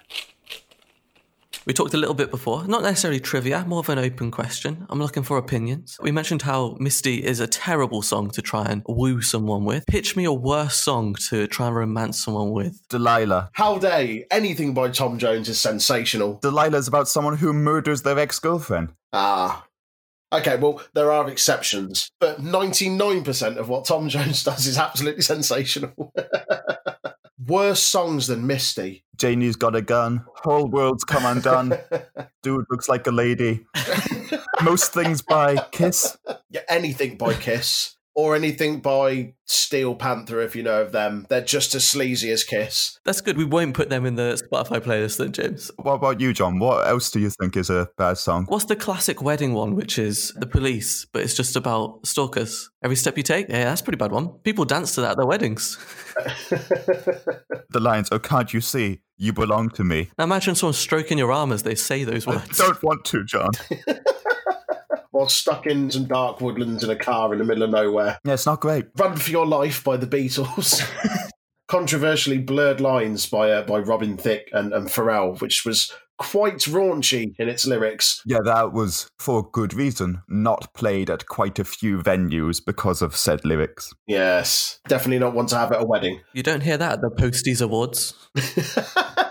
We 1.68 1.74
talked 1.74 1.94
a 1.94 1.98
little 1.98 2.16
bit 2.16 2.32
before, 2.32 2.66
not 2.66 2.82
necessarily 2.82 3.20
trivia, 3.20 3.66
more 3.68 3.80
of 3.80 3.90
an 3.90 4.00
open 4.00 4.32
question. 4.32 4.88
I'm 4.90 5.00
looking 5.00 5.22
for 5.22 5.38
opinions. 5.38 5.98
We 6.02 6.14
mentioned 6.14 6.44
how 6.44 6.78
Misty 6.80 7.22
is 7.26 7.42
a 7.42 7.48
terrible 7.48 8.02
song 8.02 8.30
to 8.32 8.42
try 8.42 8.64
and 8.68 8.84
woo 8.88 9.22
someone 9.22 9.66
with. 9.66 9.86
Pitch 9.86 10.16
me 10.16 10.24
a 10.24 10.32
worse 10.32 10.76
song 10.78 11.16
to 11.28 11.46
try 11.46 11.68
and 11.68 11.76
romance 11.76 12.24
someone 12.24 12.52
with. 12.52 12.88
Delilah. 12.88 13.50
How 13.52 13.80
dare? 13.80 14.20
Anything 14.32 14.74
by 14.74 14.92
Tom 14.92 15.20
Jones 15.20 15.50
is 15.50 15.60
sensational. 15.60 16.40
Delilah's 16.40 16.88
about 16.88 17.10
someone 17.10 17.36
who 17.36 17.52
murders 17.52 18.02
their 18.04 18.18
ex 18.18 18.40
girlfriend. 18.40 18.94
Ah. 19.12 19.68
Okay, 20.32 20.56
well, 20.56 20.82
there 20.94 21.12
are 21.12 21.30
exceptions, 21.30 22.12
but 22.22 22.42
99% 22.42 23.58
of 23.58 23.68
what 23.68 23.84
Tom 23.84 24.08
Jones 24.08 24.42
does 24.46 24.68
is 24.68 24.78
absolutely 24.78 25.22
sensational. 25.22 26.14
Worse 27.48 27.82
songs 27.82 28.28
than 28.28 28.46
Misty. 28.46 29.06
Janie's 29.16 29.56
got 29.56 29.76
a 29.76 29.82
gun. 29.82 30.26
Whole 30.44 30.68
world's 30.68 31.04
come 31.04 31.26
undone. 31.26 31.78
Dude 32.44 32.66
looks 32.70 32.90
like 32.90 33.08
a 33.08 33.12
lady. 33.12 33.66
Most 34.62 34.94
things 34.94 35.22
by 35.22 35.58
Kiss. 35.72 36.18
Yeah, 36.50 36.62
anything 36.70 37.18
by 37.18 37.34
Kiss. 37.34 37.97
Or 38.18 38.36
anything 38.36 38.80
by 38.80 39.32
Steel 39.46 39.94
Panther, 39.94 40.42
if 40.42 40.56
you 40.56 40.64
know 40.64 40.82
of 40.82 40.92
them. 40.92 41.28
They're 41.30 41.40
just 41.40 41.76
as 41.76 41.86
sleazy 41.86 42.32
as 42.32 42.44
Kiss. 42.44 43.00
That's 43.06 43.22
good. 43.22 43.38
We 43.38 43.46
won't 43.46 43.76
put 43.76 43.92
them 43.92 44.08
in 44.08 44.16
the 44.16 44.42
Spotify 44.52 44.80
playlist 44.82 45.20
then, 45.20 45.32
James. 45.32 45.70
What 45.78 45.94
about 45.94 46.20
you, 46.20 46.34
John? 46.34 46.58
What 46.58 46.88
else 46.88 47.12
do 47.12 47.20
you 47.20 47.30
think 47.30 47.56
is 47.56 47.70
a 47.70 47.88
bad 47.96 48.18
song? 48.18 48.46
What's 48.48 48.66
the 48.66 48.76
classic 48.76 49.22
wedding 49.22 49.54
one, 49.54 49.76
which 49.76 50.00
is 50.00 50.34
the 50.36 50.48
police, 50.48 51.06
but 51.14 51.22
it's 51.22 51.36
just 51.36 51.56
about 51.56 52.08
stalkers? 52.08 52.72
Every 52.84 52.96
step 52.96 53.18
you 53.18 53.24
take? 53.24 53.50
Yeah, 53.50 53.66
that's 53.66 53.82
a 53.82 53.84
pretty 53.84 53.98
bad 53.98 54.12
one. 54.12 54.30
People 54.40 54.66
dance 54.66 54.96
to 54.96 55.02
that 55.02 55.12
at 55.12 55.18
their 55.18 55.28
weddings. 55.28 55.78
The 57.70 57.82
lines, 57.82 58.08
oh, 58.12 58.18
can't 58.20 58.54
you 58.54 58.62
see? 58.62 59.02
You 59.18 59.34
belong 59.34 59.70
to 59.72 59.84
me. 59.84 60.10
Now 60.18 60.24
imagine 60.24 60.56
someone 60.56 60.74
stroking 60.74 61.18
your 61.18 61.32
arm 61.32 61.52
as 61.52 61.64
they 61.64 61.76
say 61.76 62.06
those 62.06 62.26
I 62.26 62.32
words. 62.38 62.58
don't 62.58 62.82
want 62.82 63.04
to, 63.06 63.24
John. 63.26 63.50
While 65.18 65.30
stuck 65.30 65.66
in 65.66 65.90
some 65.90 66.06
dark 66.06 66.42
woodlands 66.42 66.84
in 66.84 66.92
a 66.92 66.96
car 66.96 67.34
in 67.34 67.40
the 67.40 67.44
middle 67.44 67.64
of 67.64 67.72
nowhere. 67.72 68.20
Yeah, 68.24 68.34
it's 68.34 68.46
not 68.46 68.62
great. 68.62 68.86
Run 68.98 69.18
for 69.18 69.32
Your 69.32 69.48
Life 69.48 69.84
by 69.84 69.98
the 69.98 70.06
Beatles. 70.06 70.88
Controversially 71.68 72.38
blurred 72.38 72.80
lines 72.80 73.26
by 73.26 73.50
uh, 73.50 73.64
by 73.64 73.80
Robin 73.80 74.16
Thicke 74.16 74.48
and, 74.54 74.72
and 74.74 74.88
Pharrell, 74.90 75.42
which 75.42 75.64
was 75.66 75.92
quite 76.20 76.60
raunchy 76.60 77.34
in 77.40 77.50
its 77.50 77.66
lyrics. 77.66 78.22
Yeah, 78.28 78.42
that 78.46 78.74
was 78.74 79.10
for 79.18 79.50
good 79.50 79.74
reason, 79.74 80.22
not 80.30 80.72
played 80.76 81.10
at 81.10 81.26
quite 81.26 81.58
a 81.58 81.66
few 81.66 81.98
venues 81.98 82.64
because 82.64 83.02
of 83.02 83.16
said 83.16 83.44
lyrics. 83.44 83.92
Yes, 84.06 84.80
definitely 84.88 85.18
not 85.18 85.34
one 85.34 85.48
to 85.48 85.58
have 85.58 85.72
at 85.72 85.82
a 85.82 85.86
wedding. 85.86 86.22
You 86.34 86.44
don't 86.44 86.62
hear 86.62 86.78
that 86.78 86.94
at 86.94 87.02
the 87.02 87.10
Posties 87.10 87.60
Awards. 87.60 88.14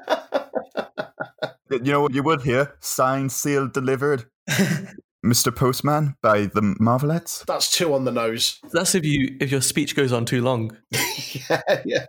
You 1.68 1.92
know 1.92 2.00
what 2.00 2.14
you 2.14 2.22
would 2.22 2.42
hear? 2.42 2.76
Signed, 2.80 3.32
sealed, 3.32 3.72
delivered. 3.72 4.24
Mr. 5.26 5.54
Postman 5.54 6.14
by 6.22 6.42
the 6.42 6.62
Marvelettes. 6.80 7.44
That's 7.46 7.70
two 7.70 7.92
on 7.92 8.04
the 8.04 8.12
nose. 8.12 8.60
That's 8.72 8.94
if 8.94 9.04
you 9.04 9.36
if 9.40 9.50
your 9.50 9.60
speech 9.60 9.96
goes 9.96 10.12
on 10.12 10.24
too 10.24 10.40
long. 10.40 10.76
yeah, 11.50 11.82
yeah. 11.84 12.06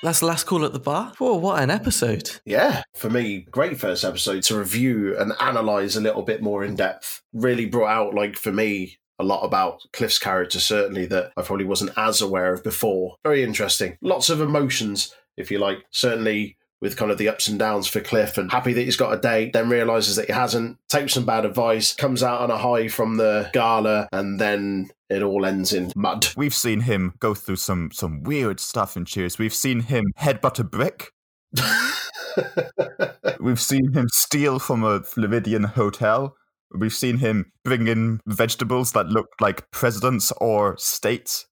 That's 0.00 0.20
the 0.20 0.26
last 0.26 0.44
call 0.44 0.64
at 0.64 0.72
the 0.72 0.78
bar. 0.78 1.12
Oh, 1.20 1.36
what 1.36 1.60
an 1.60 1.70
episode. 1.70 2.30
Yeah, 2.44 2.82
for 2.94 3.10
me, 3.10 3.40
great 3.50 3.80
first 3.80 4.04
episode 4.04 4.44
to 4.44 4.56
review 4.56 5.18
and 5.18 5.32
analyze 5.40 5.96
a 5.96 6.00
little 6.00 6.22
bit 6.22 6.40
more 6.40 6.64
in 6.64 6.76
depth. 6.76 7.22
Really 7.32 7.66
brought 7.66 7.88
out, 7.88 8.14
like, 8.14 8.36
for 8.36 8.52
me, 8.52 8.98
a 9.18 9.24
lot 9.24 9.42
about 9.42 9.82
Cliff's 9.92 10.20
character, 10.20 10.60
certainly 10.60 11.06
that 11.06 11.32
I 11.36 11.42
probably 11.42 11.64
wasn't 11.64 11.90
as 11.96 12.20
aware 12.20 12.52
of 12.52 12.62
before. 12.62 13.16
Very 13.24 13.42
interesting. 13.42 13.98
Lots 14.00 14.30
of 14.30 14.40
emotions, 14.40 15.12
if 15.36 15.50
you 15.50 15.58
like. 15.58 15.84
Certainly 15.90 16.57
with 16.80 16.96
kind 16.96 17.10
of 17.10 17.18
the 17.18 17.28
ups 17.28 17.48
and 17.48 17.58
downs 17.58 17.88
for 17.88 18.00
Cliff 18.00 18.38
and 18.38 18.50
happy 18.50 18.72
that 18.72 18.82
he's 18.82 18.96
got 18.96 19.12
a 19.12 19.20
date, 19.20 19.52
then 19.52 19.68
realizes 19.68 20.16
that 20.16 20.26
he 20.26 20.32
hasn't, 20.32 20.78
takes 20.88 21.14
some 21.14 21.24
bad 21.24 21.44
advice, 21.44 21.94
comes 21.94 22.22
out 22.22 22.40
on 22.40 22.50
a 22.50 22.58
high 22.58 22.88
from 22.88 23.16
the 23.16 23.50
gala, 23.52 24.08
and 24.12 24.40
then 24.40 24.90
it 25.10 25.22
all 25.22 25.44
ends 25.44 25.72
in 25.72 25.92
mud. 25.96 26.28
We've 26.36 26.54
seen 26.54 26.80
him 26.80 27.14
go 27.18 27.34
through 27.34 27.56
some 27.56 27.90
some 27.92 28.22
weird 28.22 28.60
stuff 28.60 28.96
in 28.96 29.04
Cheers. 29.04 29.38
We've 29.38 29.54
seen 29.54 29.80
him 29.80 30.04
headbutt 30.18 30.58
a 30.58 30.64
brick. 30.64 31.12
We've 33.40 33.60
seen 33.60 33.92
him 33.92 34.08
steal 34.12 34.58
from 34.58 34.84
a 34.84 35.02
Floridian 35.02 35.64
hotel. 35.64 36.36
We've 36.72 36.94
seen 36.94 37.18
him 37.18 37.52
bring 37.64 37.88
in 37.88 38.20
vegetables 38.26 38.92
that 38.92 39.06
looked 39.06 39.40
like 39.40 39.70
presidents 39.70 40.32
or 40.38 40.76
states. 40.76 41.46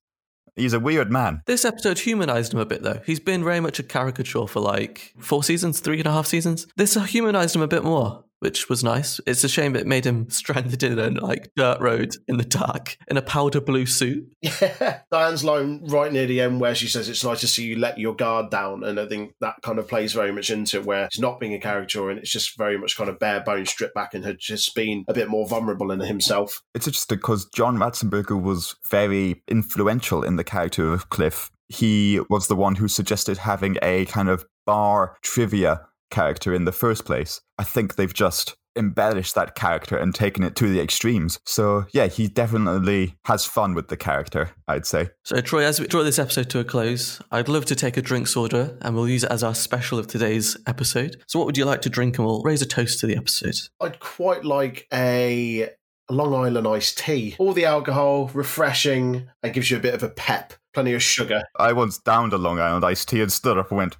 He's 0.57 0.73
a 0.73 0.79
weird 0.79 1.11
man. 1.11 1.43
This 1.45 1.63
episode 1.63 1.99
humanized 1.99 2.53
him 2.53 2.59
a 2.59 2.65
bit, 2.65 2.81
though. 2.81 2.99
He's 3.05 3.19
been 3.19 3.43
very 3.43 3.59
much 3.59 3.77
a 3.79 3.83
caricature 3.83 4.47
for 4.47 4.59
like 4.59 5.13
four 5.19 5.43
seasons, 5.43 5.79
three 5.79 5.99
and 5.99 6.07
a 6.07 6.11
half 6.11 6.25
seasons. 6.25 6.67
This 6.75 6.95
humanized 6.95 7.55
him 7.55 7.61
a 7.61 7.67
bit 7.67 7.83
more, 7.83 8.23
which 8.39 8.69
was 8.69 8.83
nice. 8.83 9.19
It's 9.25 9.43
a 9.43 9.49
shame 9.49 9.75
it 9.75 9.87
made 9.87 10.05
him 10.05 10.29
stranded 10.29 10.83
in 10.83 10.99
a 10.99 11.09
like 11.09 11.51
dirt 11.55 11.79
road 11.79 12.15
in 12.27 12.37
the 12.37 12.45
dark 12.45 12.97
in 13.07 13.17
a 13.17 13.21
powder 13.21 13.61
blue 13.61 13.85
suit. 13.85 14.27
Yeah. 14.41 14.99
Diane's 15.11 15.43
line 15.43 15.83
right 15.85 16.11
near 16.11 16.25
the 16.25 16.41
end 16.41 16.59
where 16.59 16.75
she 16.75 16.87
says 16.87 17.09
it's 17.09 17.23
nice 17.23 17.41
to 17.41 17.47
see 17.47 17.65
you 17.65 17.77
let 17.77 17.97
your 17.97 18.15
guard 18.15 18.49
down. 18.49 18.83
And 18.83 18.99
I 18.99 19.07
think 19.07 19.33
that 19.41 19.55
kind 19.63 19.79
of 19.79 19.87
plays 19.87 20.13
very 20.13 20.31
much 20.31 20.49
into 20.49 20.77
it 20.77 20.85
where 20.85 21.07
he's 21.11 21.21
not 21.21 21.39
being 21.39 21.53
a 21.53 21.59
caricature 21.59 22.09
and 22.09 22.19
it's 22.19 22.31
just 22.31 22.57
very 22.57 22.77
much 22.77 22.97
kind 22.97 23.09
of 23.09 23.19
bare 23.19 23.41
bones 23.41 23.69
stripped 23.69 23.95
back 23.95 24.13
and 24.13 24.23
had 24.23 24.39
just 24.39 24.75
been 24.75 25.03
a 25.07 25.13
bit 25.13 25.29
more 25.29 25.47
vulnerable 25.47 25.91
in 25.91 25.99
himself. 25.99 26.61
It's 26.75 26.87
interesting 26.87 27.17
because 27.17 27.45
John 27.45 27.77
Ratzenberger 27.77 28.41
was 28.41 28.75
very 28.89 29.41
influential 29.47 30.23
in 30.23 30.35
the 30.35 30.43
character 30.43 30.93
of 30.93 31.09
Cliff. 31.09 31.51
He 31.69 32.21
was 32.29 32.47
the 32.47 32.55
one 32.55 32.75
who 32.75 32.87
suggested 32.87 33.39
having 33.39 33.77
a 33.81 34.05
kind 34.05 34.29
of 34.29 34.45
bar 34.65 35.17
trivia 35.21 35.81
character 36.09 36.53
in 36.53 36.65
the 36.65 36.71
first 36.71 37.05
place. 37.05 37.41
I 37.57 37.63
think 37.63 37.95
they've 37.95 38.13
just 38.13 38.55
embellished 38.77 39.35
that 39.35 39.55
character 39.55 39.97
and 39.97 40.13
taken 40.13 40.43
it 40.43 40.55
to 40.55 40.69
the 40.69 40.79
extremes. 40.79 41.39
So, 41.45 41.85
yeah, 41.91 42.07
he 42.07 42.27
definitely 42.27 43.15
has 43.25 43.45
fun 43.45 43.73
with 43.73 43.87
the 43.87 43.97
character, 43.97 44.51
I'd 44.67 44.85
say. 44.85 45.09
So, 45.23 45.41
Troy, 45.41 45.65
as 45.65 45.79
we 45.79 45.87
draw 45.87 46.03
this 46.03 46.19
episode 46.19 46.49
to 46.51 46.59
a 46.59 46.63
close, 46.63 47.19
I'd 47.31 47.49
love 47.49 47.65
to 47.65 47.75
take 47.75 47.97
a 47.97 48.01
drinks 48.01 48.35
order 48.35 48.77
and 48.81 48.95
we'll 48.95 49.09
use 49.09 49.23
it 49.23 49.31
as 49.31 49.43
our 49.43 49.55
special 49.55 49.97
of 49.99 50.07
today's 50.07 50.55
episode. 50.67 51.21
So, 51.27 51.39
what 51.39 51.45
would 51.45 51.57
you 51.57 51.65
like 51.65 51.81
to 51.81 51.89
drink? 51.89 52.17
And 52.17 52.27
we'll 52.27 52.43
raise 52.43 52.61
a 52.61 52.67
toast 52.67 52.99
to 52.99 53.07
the 53.07 53.17
episode. 53.17 53.55
I'd 53.81 53.99
quite 53.99 54.45
like 54.45 54.87
a 54.93 55.69
Long 56.09 56.33
Island 56.33 56.67
iced 56.67 56.99
tea. 56.99 57.35
All 57.37 57.53
the 57.53 57.65
alcohol, 57.65 58.29
refreshing, 58.33 59.27
and 59.43 59.53
gives 59.53 59.69
you 59.71 59.77
a 59.77 59.81
bit 59.81 59.93
of 59.93 60.03
a 60.03 60.09
pep. 60.09 60.53
Plenty 60.73 60.93
of 60.93 61.01
sugar. 61.01 61.41
I 61.57 61.73
once 61.73 61.97
downed 61.97 62.33
a 62.33 62.37
Long 62.37 62.59
Island 62.59 62.85
iced 62.85 63.09
tea 63.09 63.21
and 63.21 63.31
stood 63.31 63.57
up 63.57 63.71
and 63.71 63.77
went, 63.77 63.97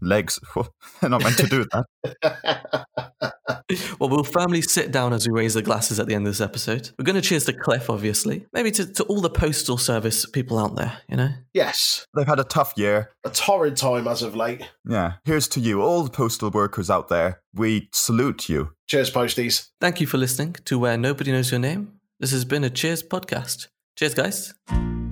legs. 0.00 0.38
They're 1.00 1.10
not 1.10 1.22
meant 1.22 1.38
to 1.38 1.46
do 1.46 1.66
that. 1.72 2.86
well, 3.98 4.10
we'll 4.10 4.24
firmly 4.24 4.62
sit 4.62 4.90
down 4.90 5.12
as 5.12 5.26
we 5.26 5.32
raise 5.32 5.54
the 5.54 5.62
glasses 5.62 6.00
at 6.00 6.06
the 6.06 6.14
end 6.14 6.26
of 6.26 6.32
this 6.32 6.40
episode. 6.40 6.90
We're 6.98 7.04
going 7.04 7.16
to 7.16 7.22
cheers 7.22 7.44
to 7.46 7.52
Cliff, 7.52 7.90
obviously. 7.90 8.46
Maybe 8.52 8.70
to, 8.72 8.86
to 8.92 9.04
all 9.04 9.20
the 9.20 9.30
postal 9.30 9.78
service 9.78 10.26
people 10.26 10.58
out 10.58 10.76
there, 10.76 10.98
you 11.08 11.16
know? 11.16 11.30
Yes. 11.52 12.06
They've 12.16 12.26
had 12.26 12.40
a 12.40 12.44
tough 12.44 12.74
year. 12.76 13.10
A 13.24 13.30
torrid 13.30 13.76
time 13.76 14.08
as 14.08 14.22
of 14.22 14.34
late. 14.34 14.68
Yeah. 14.88 15.14
Here's 15.24 15.48
to 15.48 15.60
you, 15.60 15.82
all 15.82 16.02
the 16.02 16.10
postal 16.10 16.50
workers 16.50 16.90
out 16.90 17.08
there. 17.08 17.40
We 17.54 17.88
salute 17.92 18.48
you. 18.48 18.72
Cheers, 18.88 19.10
posties. 19.10 19.68
Thank 19.80 20.00
you 20.00 20.06
for 20.06 20.18
listening 20.18 20.54
to 20.64 20.78
Where 20.78 20.96
Nobody 20.96 21.32
Knows 21.32 21.50
Your 21.50 21.60
Name. 21.60 22.00
This 22.18 22.32
has 22.32 22.44
been 22.44 22.64
a 22.64 22.70
Cheers 22.70 23.02
podcast. 23.02 23.68
Cheers, 23.96 24.14
guys. 24.14 25.09